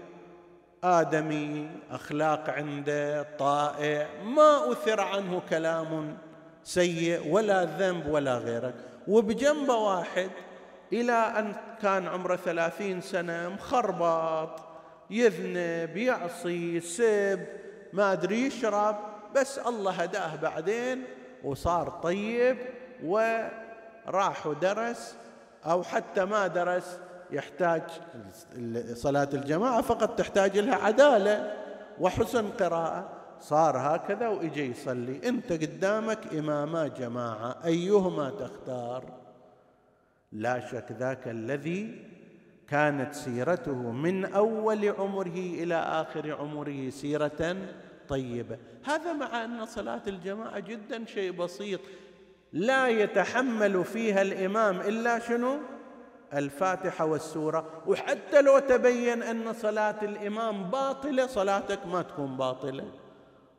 آدمي 0.85 1.71
أخلاق 1.91 2.51
عنده 2.51 3.23
طائع. 3.39 4.09
ما 4.25 4.73
أثر 4.73 5.01
عنه 5.01 5.43
كلام 5.51 6.17
سيء 6.65 7.29
ولا 7.29 7.65
ذنب 7.65 8.07
ولا 8.07 8.39
غيره. 8.39 8.75
وبجنبه 9.09 9.75
واحد 9.75 10.31
إلى 10.95 11.13
أن 11.13 11.53
كان 11.83 12.09
عمره 12.09 12.37
ثلاثين 12.37 13.01
سنة 13.01 13.49
مخربط 13.49 14.61
يذنب 15.11 15.97
يعصي 15.97 16.77
يسب 16.77 17.47
ما 17.93 18.13
أدري 18.13 18.47
يشرب. 18.47 18.97
بس 19.35 19.59
الله 19.59 19.93
هداه 19.93 20.37
بعدين 20.37 21.05
وصار 21.45 21.89
طيب 21.89 22.57
وراح 23.05 24.47
ودرس 24.47 25.17
أو 25.67 25.83
حتى 25.83 26.25
ما 26.25 26.47
درس. 26.47 26.99
يحتاج 27.31 27.83
صلاة 28.95 29.29
الجماعة 29.35 29.83
فقط 29.83 30.19
تحتاج 30.19 30.59
لها 30.59 30.75
عدالة 30.75 31.53
وحسن 32.01 32.51
قراءة. 32.51 33.09
صار 33.41 33.79
هكذا 33.79 34.29
وإجي 34.29 34.71
يصلي. 34.71 35.29
أنت 35.29 35.53
قدامك 35.53 36.19
إماما 36.35 36.89
جماعة 36.89 37.57
أيهما 37.65 38.31
تختار؟ 38.31 39.24
لا 40.35 40.61
شك 40.61 40.87
ذاك 40.93 41.29
الذي 41.29 42.05
كانت 42.69 43.15
سيرته 43.15 43.91
من 43.93 44.25
أول 44.25 44.89
عمره 44.89 45.37
إلى 45.37 45.75
آخر 45.75 46.33
عمره 46.33 46.91
سيرة 46.91 47.57
طيبة. 48.09 48.59
هذا 48.85 49.13
مع 49.13 49.45
أن 49.45 49.67
صلاة 49.67 50.03
الجماعة 50.07 50.59
جدا 50.59 51.05
شيء 51.05 51.33
بسيط 51.33 51.81
لا 52.53 52.89
يتحمل 52.89 53.85
فيها 53.85 54.23
الإمام 54.23 54.81
إلا 54.81 55.19
شنو؟ 55.19 55.59
الفاتحة 56.35 57.05
والسورة. 57.05 57.83
وحتى 57.87 58.43
لو 58.43 58.59
تبين 58.59 59.23
أن 59.23 59.53
صلاة 59.53 60.05
الإمام 60.05 60.71
باطلة 60.71 61.27
صلاتك 61.27 61.87
ما 61.87 62.03
تكون 62.03 62.37
باطلة. 62.37 62.85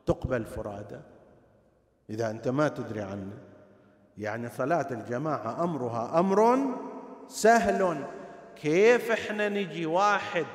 تقبل 0.06 0.44
فرادى. 0.44 1.00
إذا 2.10 2.30
أنت 2.30 2.48
ما 2.48 2.68
تدري 2.68 3.00
عنه. 3.00 3.32
يعني 4.18 4.48
صلاة 4.48 4.86
الجماعة 4.90 5.64
أمرها 5.64 6.18
أمر 6.18 6.58
سهل. 7.28 8.04
كيف 8.62 9.10
إحنا 9.10 9.48
نجي 9.48 9.86
واحد 9.86 10.46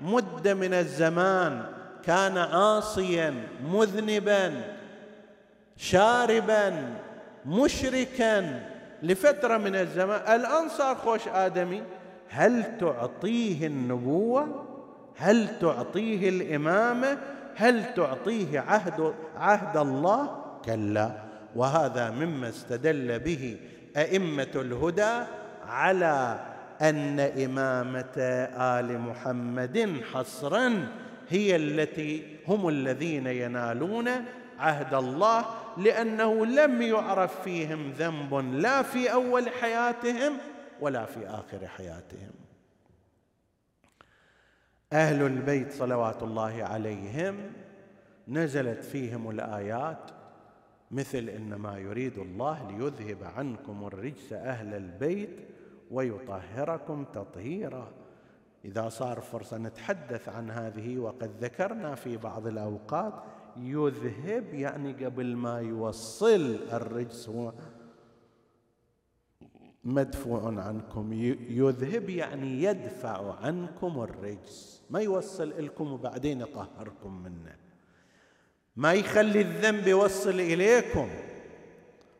مده 0.00 0.54
من 0.54 0.74
الزمان 0.74 1.64
كان 2.04 2.38
عاصيا 2.38 3.34
مذنبا 3.72 4.74
شاربا 5.76 6.94
مشركا 7.46 8.60
لفترة 9.02 9.56
من 9.56 9.74
الزمان. 9.74 10.34
الآن 10.34 10.68
صار 10.68 10.94
خوش 10.94 11.28
آدمي 11.28 11.82
هل 12.28 12.78
تعطيه 12.78 13.66
النبوة؟ 13.66 14.64
هل 15.16 15.58
تعطيه 15.60 16.28
الإمامة؟ 16.28 17.18
هل 17.56 17.94
تعطيه 17.94 18.60
عهد 18.60 19.14
عهد 19.36 19.76
الله؟ 19.76 20.44
كلا. 20.64 21.27
وهذا 21.56 22.10
مما 22.10 22.48
استدل 22.48 23.18
به 23.18 23.56
أئمة 23.96 24.50
الهدى 24.54 25.24
على 25.66 26.40
أن 26.80 27.20
إمامة 27.20 28.18
آل 28.58 28.98
محمد 28.98 30.00
حصرا 30.12 30.88
هي 31.28 31.56
التي 31.56 32.36
هم 32.46 32.68
الذين 32.68 33.26
ينالون 33.26 34.08
عهد 34.58 34.94
الله 34.94 35.44
لأنه 35.76 36.46
لم 36.46 36.82
يعرف 36.82 37.42
فيهم 37.42 37.90
ذنب 37.90 38.34
لا 38.34 38.82
في 38.82 39.12
أول 39.12 39.48
حياتهم 39.48 40.32
ولا 40.80 41.04
في 41.04 41.26
آخر 41.26 41.66
حياتهم. 41.66 42.30
أهل 44.92 45.22
البيت 45.22 45.72
صلوات 45.72 46.22
الله 46.22 46.64
عليهم 46.64 47.52
نزلت 48.28 48.84
فيهم 48.84 49.30
الآيات 49.30 50.10
مثل 50.90 51.28
إنما 51.28 51.78
يريد 51.78 52.18
الله 52.18 52.70
ليذهب 52.70 53.24
عنكم 53.24 53.84
الرجس 53.84 54.32
أهل 54.32 54.74
البيت 54.74 55.38
ويطهركم 55.90 57.04
تطهيرا. 57.04 57.92
إذا 58.64 58.88
صار 58.88 59.20
فرصة 59.20 59.58
نتحدث 59.58 60.28
عن 60.28 60.50
هذه 60.50 60.98
وقد 60.98 61.30
ذكرنا 61.40 61.94
في 61.94 62.16
بعض 62.16 62.46
الأوقات 62.46 63.14
يذهب 63.56 64.54
يعني 64.54 65.04
قبل 65.04 65.36
ما 65.36 65.60
يوصل 65.60 66.58
الرجس 66.72 67.28
هو 67.28 67.52
مدفوع 69.84 70.60
عنكم. 70.62 71.12
يذهب 71.50 72.10
يعني 72.10 72.62
يدفع 72.62 73.34
عنكم 73.34 74.00
الرجس. 74.00 74.82
ما 74.90 75.00
يوصل 75.00 75.64
لكم 75.64 75.92
وبعدين 75.92 76.40
يطهركم 76.40 77.22
منه. 77.22 77.67
ما 78.78 78.92
يخلي 78.92 79.40
الذنب 79.40 79.86
يوصل 79.86 80.40
إليكم 80.40 81.08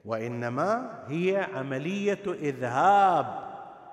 وإنما 0.05 1.05
هي 1.09 1.47
عملية 1.55 2.23
إذهاب 2.27 3.27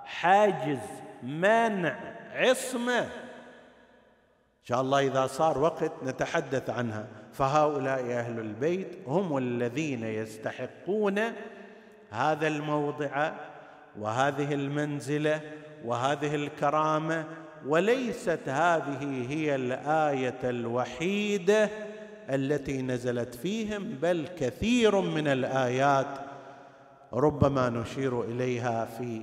حاجز 0.06 0.80
منع 1.24 1.96
عصمة. 2.34 3.00
إن 3.00 4.64
شاء 4.64 4.82
الله 4.82 5.00
إذا 5.00 5.28
صار 5.28 5.58
وقت 5.58 5.92
نتحدث 6.04 6.70
عنها. 6.70 7.08
فهؤلاء 7.34 8.00
أهل 8.00 8.40
البيت 8.40 8.98
هم 9.08 9.38
الذين 9.38 10.04
يستحقون 10.04 11.20
هذا 12.12 12.48
الموضع 12.48 13.32
وهذه 14.00 14.54
المنزلة 14.54 15.42
وهذه 15.86 16.36
الكرامة 16.36 17.26
وليست 17.66 18.40
هذه 18.46 19.26
هي 19.30 19.56
الآية 19.56 20.40
الوحيدة 20.44 21.70
التي 22.30 22.82
نزلت 22.82 23.36
فيهم 23.36 23.84
بل 23.84 24.28
كثير 24.40 25.02
من 25.02 25.28
الآيات 25.28 26.18
ربما 27.14 27.70
نشير 27.70 28.24
إليها 28.24 28.86
في 28.86 29.22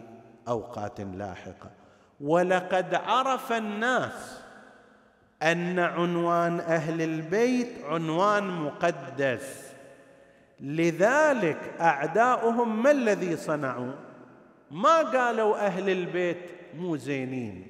أوقات 0.48 1.00
لاحقة. 1.00 1.70
ولقد 2.20 2.94
عرف 2.94 3.52
الناس 3.52 4.40
أن 5.42 5.78
عنوان 5.78 6.60
أهل 6.60 7.02
البيت 7.02 7.84
عنوان 7.84 8.48
مقدس. 8.48 9.72
لذلك 10.60 11.58
أعداؤهم 11.80 12.82
ما 12.82 12.90
الذي 12.90 13.36
صنعوا؟ 13.36 13.92
ما 14.70 14.98
قالوا 14.98 15.66
أهل 15.66 15.90
البيت 15.90 16.50
مو 16.76 16.96
زينين. 16.96 17.66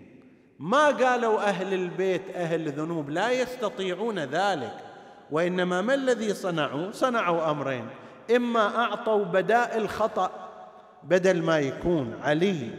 ما 0.58 0.86
قالوا 0.86 1.40
أهل 1.40 1.74
البيت 1.74 2.22
أهل 2.34 2.72
ذنوب. 2.72 3.10
لا 3.10 3.30
يستطيعون 3.30 4.18
ذلك. 4.18 4.91
وإنما 5.32 5.80
ما 5.80 5.94
الذي 5.94 6.34
صنعوا؟ 6.34 6.90
صنعوا 6.92 7.50
أمرين. 7.50 7.88
إما 8.36 8.76
أعطوا 8.76 9.24
بدائل 9.24 9.88
خطا 9.88 10.30
بدل 11.02 11.42
ما 11.42 11.58
يكون 11.58 12.14
علي 12.22 12.70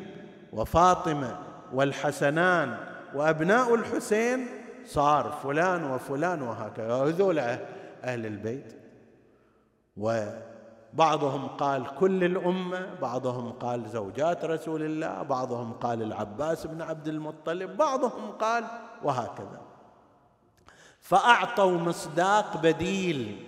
وفاطمة 0.53 1.39
والحسنان 1.73 2.77
وأبناء 3.15 3.75
الحسين 3.75 4.47
صار 4.85 5.39
فلان 5.43 5.91
وفلان 5.91 6.41
وهكذا. 6.41 6.93
هذول 6.93 7.39
أهل 7.39 8.25
البيت. 8.25 8.75
وبعضهم 9.97 11.47
قال 11.47 11.95
كل 11.95 12.23
الأمة 12.23 12.87
بعضهم 13.01 13.51
قال 13.51 13.89
زوجات 13.89 14.45
رسول 14.45 14.81
الله 14.83 15.23
بعضهم 15.23 15.73
قال 15.73 16.01
العباس 16.01 16.67
بن 16.67 16.81
عبد 16.81 17.07
المطلب 17.07 17.77
بعضهم 17.77 18.31
قال 18.39 18.63
وهكذا. 19.03 19.61
فأعطوا 21.03 21.77
مصداق 21.77 22.57
بديل. 22.61 23.45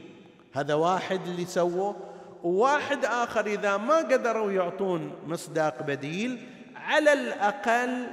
هذا 0.54 0.74
واحد 0.74 1.28
اللي 1.28 1.46
سووه. 1.46 1.96
وواحد 2.44 3.06
آخر 3.06 3.46
إذا 3.46 3.78
ما 3.78 3.98
قدروا 3.98 4.52
يعطون 4.52 5.14
مصداق 5.28 5.84
بديل 5.84 6.48
على 6.76 7.14
الأقل 7.14 8.08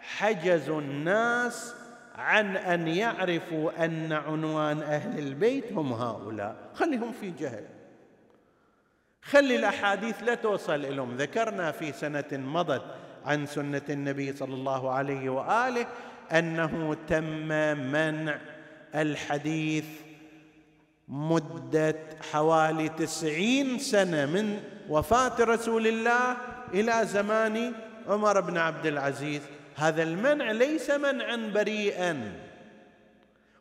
حجزوا 0.00 0.80
الناس 0.80 1.74
عن 2.14 2.56
أن 2.56 2.88
يعرفوا 2.88 3.84
أن 3.84 4.12
عنوان 4.12 4.82
أهل 4.82 5.18
البيت 5.18 5.72
هم 5.72 5.92
هؤلاء. 5.92 6.56
خليهم 6.74 7.12
في 7.12 7.30
جهل. 7.30 7.64
خلي 9.22 9.56
الأحاديث 9.56 10.22
لا 10.22 10.34
توصل 10.34 10.96
لهم 10.96 11.16
ذكرنا 11.16 11.72
في 11.72 11.92
سنة 11.92 12.24
مضت 12.32 12.82
عن 13.24 13.46
سنة 13.46 13.82
النبي 13.90 14.36
صلى 14.36 14.54
الله 14.54 14.90
عليه 14.90 15.30
وآله 15.30 15.86
أنه 16.32 16.96
تم 17.08 17.48
منع 17.92 18.38
الحديث 18.94 19.84
مدة 21.08 21.96
حوالي 22.32 22.88
تسعين 22.88 23.78
سنة 23.78 24.26
من 24.26 24.60
وفاة 24.88 25.44
رسول 25.44 25.86
الله 25.86 26.36
إلى 26.74 27.06
زمان 27.06 27.72
عمر 28.08 28.40
بن 28.40 28.58
عبد 28.58 28.86
العزيز. 28.86 29.42
هذا 29.76 30.02
المنع 30.02 30.50
ليس 30.50 30.90
منعا 30.90 31.50
بريئا. 31.54 32.32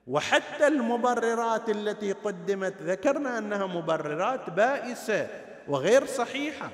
وحتى 0.07 0.67
المبررات 0.67 1.69
التي 1.69 2.11
قدمت 2.11 2.81
ذكرنا 2.81 3.37
أنها 3.37 3.65
مبررات 3.65 4.49
بائسة 4.49 5.27
وغير 5.67 6.05
صحيحة 6.05 6.69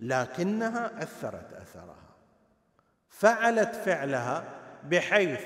لكنها 0.00 1.02
أثرت 1.02 1.52
أثرها 1.52 2.06
فعلت 3.10 3.74
فعلها 3.74 4.44
بحيث 4.84 5.40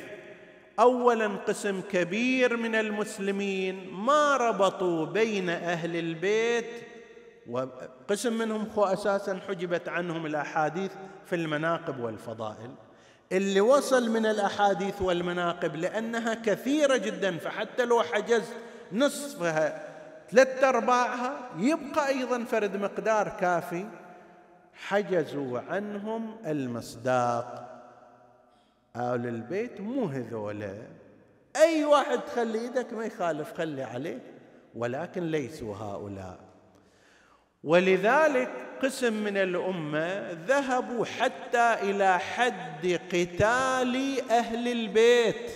اولا 0.79 1.27
قسم 1.27 1.81
كبير 1.81 2.57
من 2.57 2.75
المسلمين 2.75 3.91
ما 3.93 4.37
ربطوا 4.37 5.07
بين 5.07 5.49
أهل 5.49 5.97
البيت 5.97 6.71
وقسم 7.51 8.39
منهم 8.39 8.68
هو 8.75 8.85
أساسا 8.85 9.41
حجبت 9.49 9.89
عنهم 9.89 10.27
الأحاديث 10.27 10.93
في 11.27 11.37
المناقب 11.37 12.01
والفضائل. 12.01 12.71
اللي 13.33 13.61
وصل 13.61 14.11
من 14.11 14.27
الأحاديث 14.27 15.03
والمناقب 15.03 15.77
لأنها 15.77 16.35
كثيرة 16.35 16.97
جدا 16.97 17.39
فحتى 17.39 17.85
لو 17.85 18.03
حجزت 18.03 18.55
نصفها 18.93 19.89
ثلاث 20.31 20.64
أرباعها 20.64 21.49
يبقى 21.59 22.09
أيضا 22.09 22.45
فرد 22.45 22.77
مقدار 22.77 23.29
كافي 23.29 23.87
حجزوا 24.75 25.61
عنهم 25.71 26.37
المصداق. 26.47 27.70
آل 28.97 29.26
البيت 29.26 29.80
مو 29.80 30.05
هذولا. 30.05 30.74
أي 31.57 31.84
واحد 31.84 32.20
تخلي 32.20 32.64
يدك 32.64 32.93
ما 32.93 33.05
يخالف 33.05 33.53
خلي 33.53 33.82
عليه 33.82 34.22
ولكن 34.74 35.30
ليسوا 35.30 35.76
هؤلاء. 35.76 36.38
ولذلك 37.64 38.51
قسم 38.82 39.12
من 39.12 39.36
الأمة 39.36 40.32
ذهبوا 40.32 41.05
حتى 41.05 41.74
إلى 41.82 42.18
حد 42.18 43.01
قتال 43.12 44.20
أهل 44.30 44.68
البيت. 44.68 45.51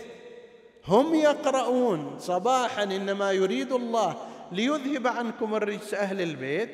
هم 0.89 1.14
يقرؤون 1.14 2.18
صباحا 2.18 2.82
إنما 2.82 3.32
يريد 3.32 3.72
الله 3.72 4.16
ليذهب 4.53 5.07
عنكم 5.07 5.55
الرجس 5.55 5.95
أهل 5.95 6.20
البيت 6.20 6.70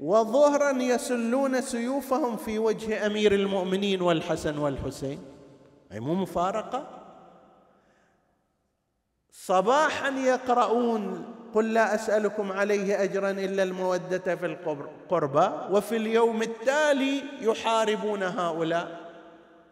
وظهرا 0.00 0.82
يسلون 0.82 1.60
سيوفهم 1.60 2.36
في 2.36 2.58
وجه 2.58 3.06
أمير 3.06 3.34
المؤمنين 3.34 4.02
والحسن 4.02 4.58
والحسين. 4.58 5.31
أي 5.92 6.00
مو 6.00 6.14
مفارقة؟ 6.14 6.86
صباحا 9.32 10.08
يقرؤون 10.08 11.24
قل 11.54 11.74
لا 11.74 11.94
أسألكم 11.94 12.52
عليه 12.52 13.02
أجرا 13.02 13.30
إلا 13.30 13.62
المودة 13.62 14.36
في 14.36 14.46
القربى 14.46 15.50
وفي 15.70 15.96
اليوم 15.96 16.42
التالي 16.42 17.22
يحاربون 17.40 18.22
هؤلاء. 18.22 19.00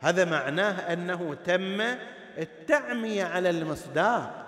هذا 0.01 0.25
معناه 0.25 0.93
أنه 0.93 1.35
تم 1.35 1.81
التعمية 2.39 3.25
على 3.25 3.51
المصداق. 3.51 4.47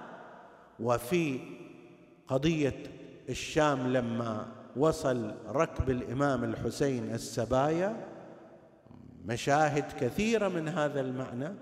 وفي 0.80 1.40
قضية 2.28 2.82
الشام 3.28 3.92
لما 3.92 4.46
وصل 4.76 5.34
ركب 5.48 5.90
الإمام 5.90 6.44
الحسين 6.44 7.14
السبايا 7.14 8.11
مشاهد 9.26 9.84
كثيرة 10.00 10.48
من 10.48 10.68
هذا 10.68 11.00
المعنى. 11.00 11.54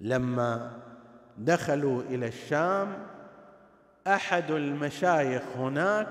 لما 0.00 0.72
دخلوا 1.38 2.02
إلى 2.02 2.26
الشام 2.28 2.88
أحد 4.06 4.50
المشايخ 4.50 5.42
هناك 5.56 6.08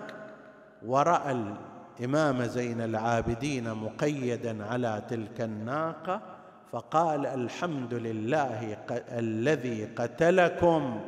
ورأى 0.85 1.55
الإمام 1.99 2.43
زين 2.43 2.81
العابدين 2.81 3.73
مقيدا 3.73 4.65
على 4.65 5.03
تلك 5.09 5.41
الناقة 5.41 6.21
فقال 6.71 7.25
الحمد 7.25 7.93
لله 7.93 8.77
الذي 9.11 9.85
قتلكم 9.85 11.01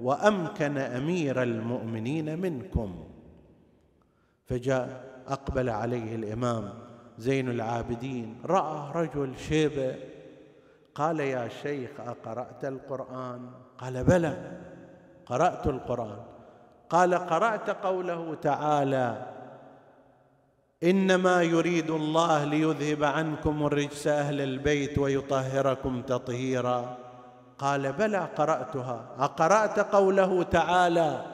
وأمكن 0.00 0.78
أمير 0.78 1.42
المؤمنين 1.42 2.38
منكم. 2.38 3.08
فجاء 4.46 5.04
أقبل 5.28 5.70
عليه 5.70 6.14
الإمام 6.14 6.85
زين 7.18 7.50
العابدين. 7.50 8.42
رأى 8.46 8.92
رجل 8.94 9.38
شيبه 9.38 9.94
قال 10.94 11.20
يا 11.20 11.48
شيخ 11.62 11.90
أقرأت 12.06 12.64
القرآن؟ 12.64 13.50
قال 13.78 14.04
بلى. 14.04 14.36
قرأت 15.26 15.66
القرآن. 15.66 16.18
قال 16.90 17.14
قرأت 17.14 17.70
قوله 17.70 18.34
تعالى 18.42 19.26
إنما 20.82 21.42
يريد 21.42 21.90
الله 21.90 22.44
ليذهب 22.44 23.04
عنكم 23.04 23.66
الرجس 23.66 24.06
أهل 24.06 24.40
البيت 24.40 24.98
ويطهركم 24.98 26.02
تطهيرا. 26.02 26.96
قال 27.58 27.92
بلى 27.92 28.28
قرأتها. 28.36 29.06
أقرأت 29.18 29.78
قوله 29.80 30.42
تعالى 30.42 31.24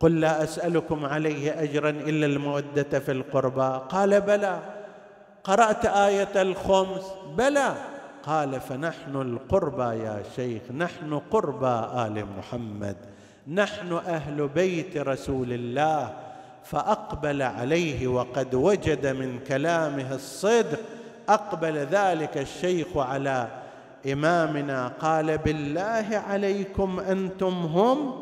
قل 0.00 0.20
لا 0.20 0.42
أسألكم 0.42 1.04
عليه 1.04 1.62
أجرا 1.62 1.90
إلا 1.90 2.26
المودة 2.26 2.98
في 2.98 3.12
القربى. 3.12 3.86
قال 3.88 4.20
بلى. 4.20 4.73
قرأت 5.44 5.86
آية 5.86 6.42
الخمس؟ 6.42 7.04
بلى. 7.36 7.74
قال 8.22 8.60
فنحن 8.60 9.16
القربى 9.16 9.98
يا 9.98 10.22
شيخ 10.36 10.62
نحن 10.76 11.20
قربى 11.30 11.86
آل 12.06 12.26
محمد 12.38 12.96
نحن 13.48 13.92
أهل 13.92 14.48
بيت 14.48 14.96
رسول 14.96 15.52
الله. 15.52 16.12
فأقبل 16.64 17.42
عليه 17.42 18.06
وقد 18.06 18.54
وجد 18.54 19.06
من 19.06 19.38
كلامه 19.48 20.14
الصدق. 20.14 20.80
أقبل 21.28 21.78
ذلك 21.78 22.38
الشيخ 22.38 22.96
على 22.96 23.48
إمامنا. 24.12 24.88
قال 25.00 25.38
بالله 25.38 26.22
عليكم 26.28 27.00
أنتم 27.00 27.54
هم؟ 27.54 28.12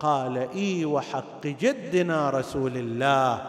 قال 0.00 0.48
إي 0.54 0.84
وحق 0.84 1.46
جدنا 1.46 2.30
رسول 2.30 2.76
الله 2.76 3.42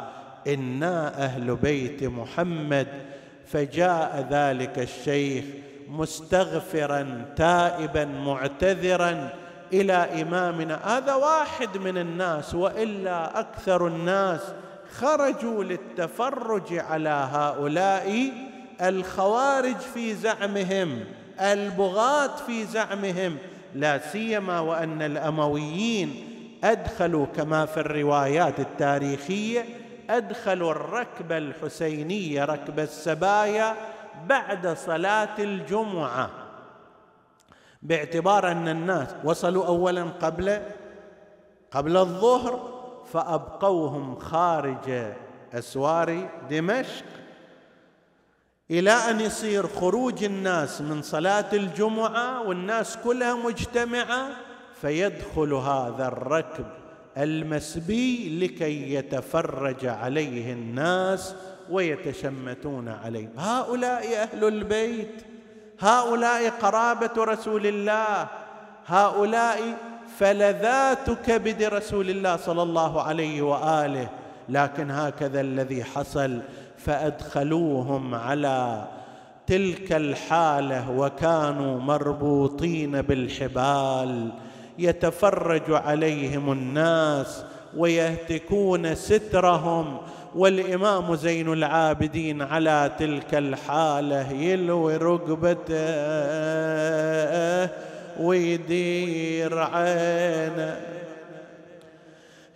إنا 0.48 1.24
أهل 1.24 1.56
بيت 1.56 2.04
محمد. 2.04 2.88
فجاء 3.52 4.28
ذلك 4.32 4.80
الشيخ 4.80 5.46
مستغفرا 5.90 7.26
تائبا 7.36 8.06
معتذرا 8.06 9.30
إلى 9.74 10.22
إمامنا. 10.22 10.98
هذا 10.98 11.14
واحد 11.14 11.78
من 11.78 11.98
الناس 11.98 12.56
وإلا 12.56 13.40
أكثر 13.40 13.88
الناس 13.88 14.42
خرجوا 14.94 15.64
للتفرج 15.64 16.74
على 16.74 17.30
هؤلاء 17.32 18.32
الخوارج 18.82 19.78
في 19.78 20.16
زعمهم 20.16 21.04
البغاة 21.40 22.36
في 22.48 22.66
زعمهم. 22.66 23.38
لا 23.76 23.98
سيما 23.98 24.60
وأن 24.60 25.02
الأمويين 25.02 26.24
أدخلوا 26.64 27.26
كما 27.26 27.66
في 27.66 27.80
الروايات 27.80 28.60
التاريخية 28.60 29.66
ادخلوا 30.10 30.72
الركب 30.72 31.32
الحسينية 31.32 32.46
ركب 32.46 32.80
السبايا 32.80 33.76
بعد 34.26 34.68
صلاة 34.68 35.40
الجمعة. 35.40 36.30
باعتبار 37.82 38.52
أن 38.52 38.68
الناس 38.68 39.16
وصلوا 39.24 39.66
اولا 39.66 40.04
قبل 40.04 40.62
قبل 41.72 41.98
الظهر 41.98 42.78
فأبقوهم 43.14 44.20
خارج 44.20 45.14
أسوار 45.54 46.30
دمشق 46.50 47.06
إلى 48.72 48.92
أن 48.92 49.20
يصير 49.20 49.68
خروج 49.68 50.24
الناس 50.24 50.82
من 50.82 51.02
صلاة 51.02 51.46
الجمعة 51.54 52.42
والناس 52.42 52.98
كلها 52.98 53.36
مجتمعة 53.36 54.30
فيدخل 54.82 55.54
هذا 55.54 56.08
الركب. 56.08 56.66
المسبي 57.18 58.40
لكي 58.40 58.94
يتفرج 58.94 59.86
عليه 59.86 60.54
الناس 60.54 61.36
ويتشمتون 61.70 62.88
عليه. 62.88 63.30
هؤلاء 63.38 64.24
أهل 64.24 64.44
البيت 64.44 65.22
هؤلاء 65.80 66.50
قرابة 66.50 67.24
رسول 67.24 67.68
الله 67.68 68.28
هؤلاء 68.88 69.60
فلذات 70.18 71.10
كبد 71.26 71.64
رسول 71.64 72.10
الله 72.10 72.36
صلى 72.36 72.64
الله 72.64 73.02
عليه 73.02 73.42
وآله. 73.42 74.10
لكن 74.50 74.92
هكذا 74.92 75.42
الذي 75.42 75.84
حصل 75.84 76.40
فأدخلوهم 76.78 78.16
على 78.16 78.88
تلك 79.48 79.92
الحالة 79.92 80.92
وكانوا 80.92 81.80
مربوطين 81.80 83.02
بالحبال. 83.02 84.32
يتفرج 84.78 85.64
عليهم 85.70 86.52
الناس 86.52 87.44
ويهتكون 87.78 88.96
سترهم. 88.96 89.98
والإمام 90.36 91.16
زين 91.16 91.54
العابدين 91.54 92.42
على 92.42 92.92
تلك 93.00 93.36
الحالة 93.36 94.32
يلوي 94.32 94.98
ركبته 94.98 95.74
ويدير 98.20 99.60
عينه. 99.60 100.80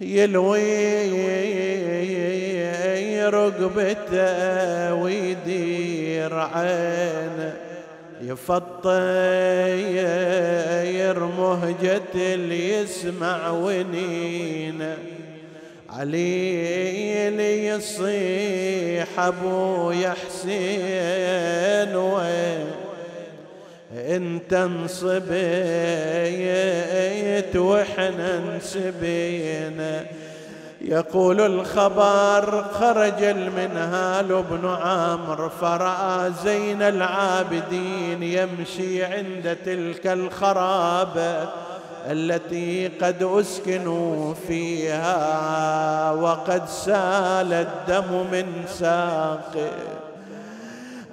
يلوي 0.02 0.72
رقبته 3.30 4.94
ويدير 4.94 6.40
عينه. 6.40 7.71
يفطير 8.22 8.92
مهجة 11.26 12.02
اللي 12.16 12.74
يسمع 12.74 13.50
ونينه 13.50 14.98
علي 15.90 17.30
لي 17.30 17.68
يصيح 17.68 19.20
أبو 19.20 19.92
حسين 19.92 21.96
وين؟ 21.96 22.66
انت 23.94 24.54
انصبيت 24.54 25.32
وإحنا 27.56 28.38
انسبينا 28.38 30.06
يقول 30.86 31.42
الخبر 31.42 32.66
خرج 32.74 33.24
المنهال 33.24 34.44
بن 34.44 34.68
عمرو 34.68 35.50
فرأى 35.50 36.32
زين 36.44 36.82
العابدين 36.82 38.24
يمشي 38.24 39.04
عند 39.04 39.58
تلك 39.66 40.08
الخرابه 40.08 41.50
التي 42.06 42.88
قد 42.88 43.24
أسكنوا 43.24 44.34
فيها 44.48 46.12
وقد 46.12 46.70
سال 46.70 47.54
الدم 47.54 48.26
من 48.32 48.46
ساقه 48.68 49.72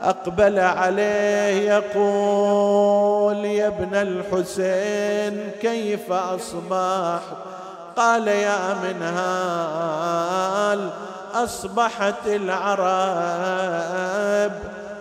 أقبل 0.03 0.59
عليه 0.59 1.71
يقول 1.71 3.45
يا 3.45 3.66
ابن 3.66 3.95
الحسين 3.95 5.51
كيف 5.61 6.12
اصبحت 6.12 7.58
قال 7.99 8.28
يا 8.28 8.74
منهال 8.74 10.90
أصبحت 11.34 12.26
العرب 12.26 14.53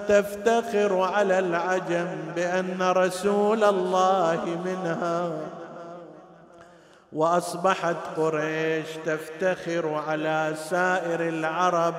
تفتخر 0.07 1.01
على 1.01 1.39
العجم 1.39 2.07
بأن 2.35 2.81
رسول 2.81 3.63
الله 3.63 4.59
منها. 4.65 5.31
وأصبحت 7.13 7.95
قريش 8.17 8.87
تفتخر 9.05 10.03
على 10.07 10.53
سائر 10.69 11.29
العرب 11.29 11.93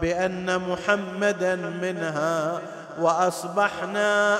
بأن 0.00 0.70
محمدا 0.70 1.56
منها. 1.56 2.58
وأصبحنا 3.00 4.38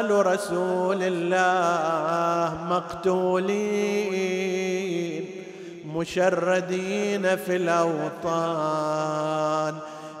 آل 0.00 0.26
رسول 0.26 0.98
الله 1.02 2.54
مقتولين. 2.70 4.56
مشردين 5.96 7.36
في 7.36 7.56
الأوطان. 7.56 9.16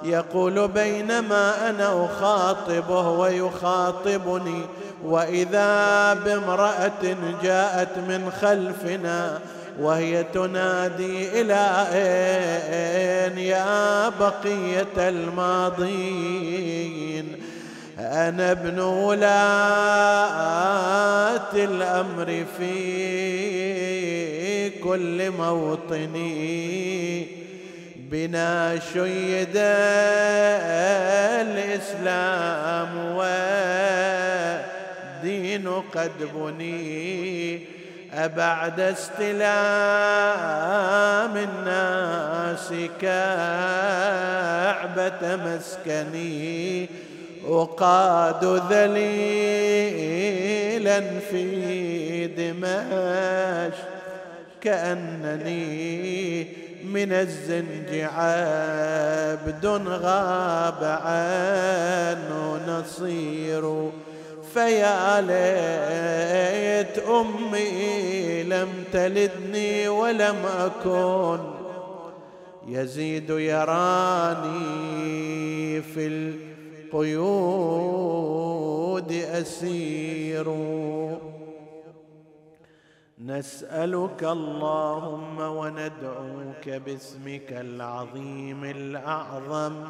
يقول 0.04 0.68
بينما 0.68 1.70
أنا 1.70 2.04
أخاطبه 2.04 3.08
ويخاطبني 3.10 4.62
وإذا 5.04 6.14
بامرأة 6.14 7.16
جاءت 7.42 7.98
من 7.98 8.30
خلفنا 8.40 9.40
وهي 9.80 10.24
تنادي 10.24 11.40
إلى 11.40 11.86
أين 11.92 13.38
يا 13.38 14.08
بقية 14.08 15.08
الماضين؟ 15.08 16.66
أنا 17.98 18.52
ابن 18.52 18.78
ولاة 18.78 19.26
الأمر 21.54 22.44
في 22.58 23.90
كل 24.70 25.30
موطني. 25.30 27.26
بنا 27.96 28.78
شيد 28.92 29.56
الإسلام 31.46 32.96
والدين 35.16 35.68
قد 35.94 36.12
بني. 36.34 37.60
أبعد 38.14 38.80
استلام 38.80 39.26
الناس 41.36 42.72
كعبة 43.00 43.36
مسكني. 45.36 46.88
أقاد 47.48 48.44
ذليلا 48.72 49.00
في 51.30 52.26
دمشق 52.26 53.86
كأنني 54.60 56.46
من 56.84 57.12
الزنج 57.12 58.06
عبد 58.16 59.66
غاب 59.86 60.84
عنه 61.04 62.60
نصير. 62.68 63.90
فيا 64.54 65.20
ليت 65.20 66.98
أمي 66.98 68.42
لم 68.42 68.68
تلدني 68.92 69.88
ولم 69.88 70.36
أكن 70.60 71.38
يزيد 72.68 73.30
يراني 73.30 74.62
في 75.82 76.06
القيود 76.86 78.22
أسير. 79.12 80.46
نسألك 83.18 84.24
اللهم 84.24 85.38
وندعوك 85.38 86.68
باسمك 86.68 87.52
العظيم 87.52 88.64
الأعظم 88.64 89.84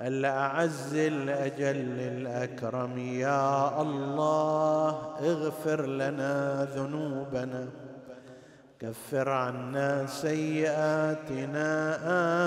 الأعز 0.00 0.94
الأجل 0.94 2.00
الأكرم. 2.00 2.98
يا 2.98 3.82
الله 3.82 4.88
اغفر 5.20 5.86
لنا 5.86 6.64
ذنوبنا 6.76 7.68
كفر 8.80 9.28
عنا 9.28 10.06
سيئاتنا 10.06 11.68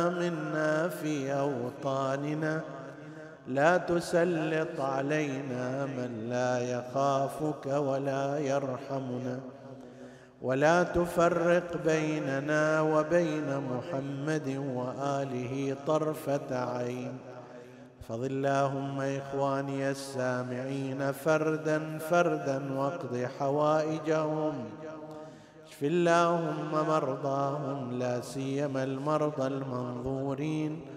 آمنا 0.07 0.87
في 0.87 1.33
أوطاننا. 1.33 2.76
لا 3.47 3.77
تسلط 3.77 4.81
علينا 4.81 5.85
من 5.85 6.29
لا 6.29 6.59
يخافك 6.59 7.65
ولا 7.65 8.39
يرحمنا. 8.39 9.39
ولا 10.41 10.83
تفرق 10.83 11.77
بيننا 11.85 12.81
وبين 12.81 13.47
محمد 13.71 14.47
وآله 14.75 15.75
طرفة 15.87 16.49
عين. 16.51 17.17
احفظ 18.01 18.23
اللهم 18.23 19.01
إخواني 19.01 19.89
السامعين 19.89 21.11
فردا 21.11 21.97
فردا 21.97 22.73
واقض 22.79 23.27
حوائجهم. 23.39 24.53
اشف 25.67 25.83
اللهم 25.83 26.71
مرضاهم 26.71 27.99
لا 27.99 28.21
سيما 28.21 28.83
المرضى 28.83 29.47
المنظورين. 29.47 30.96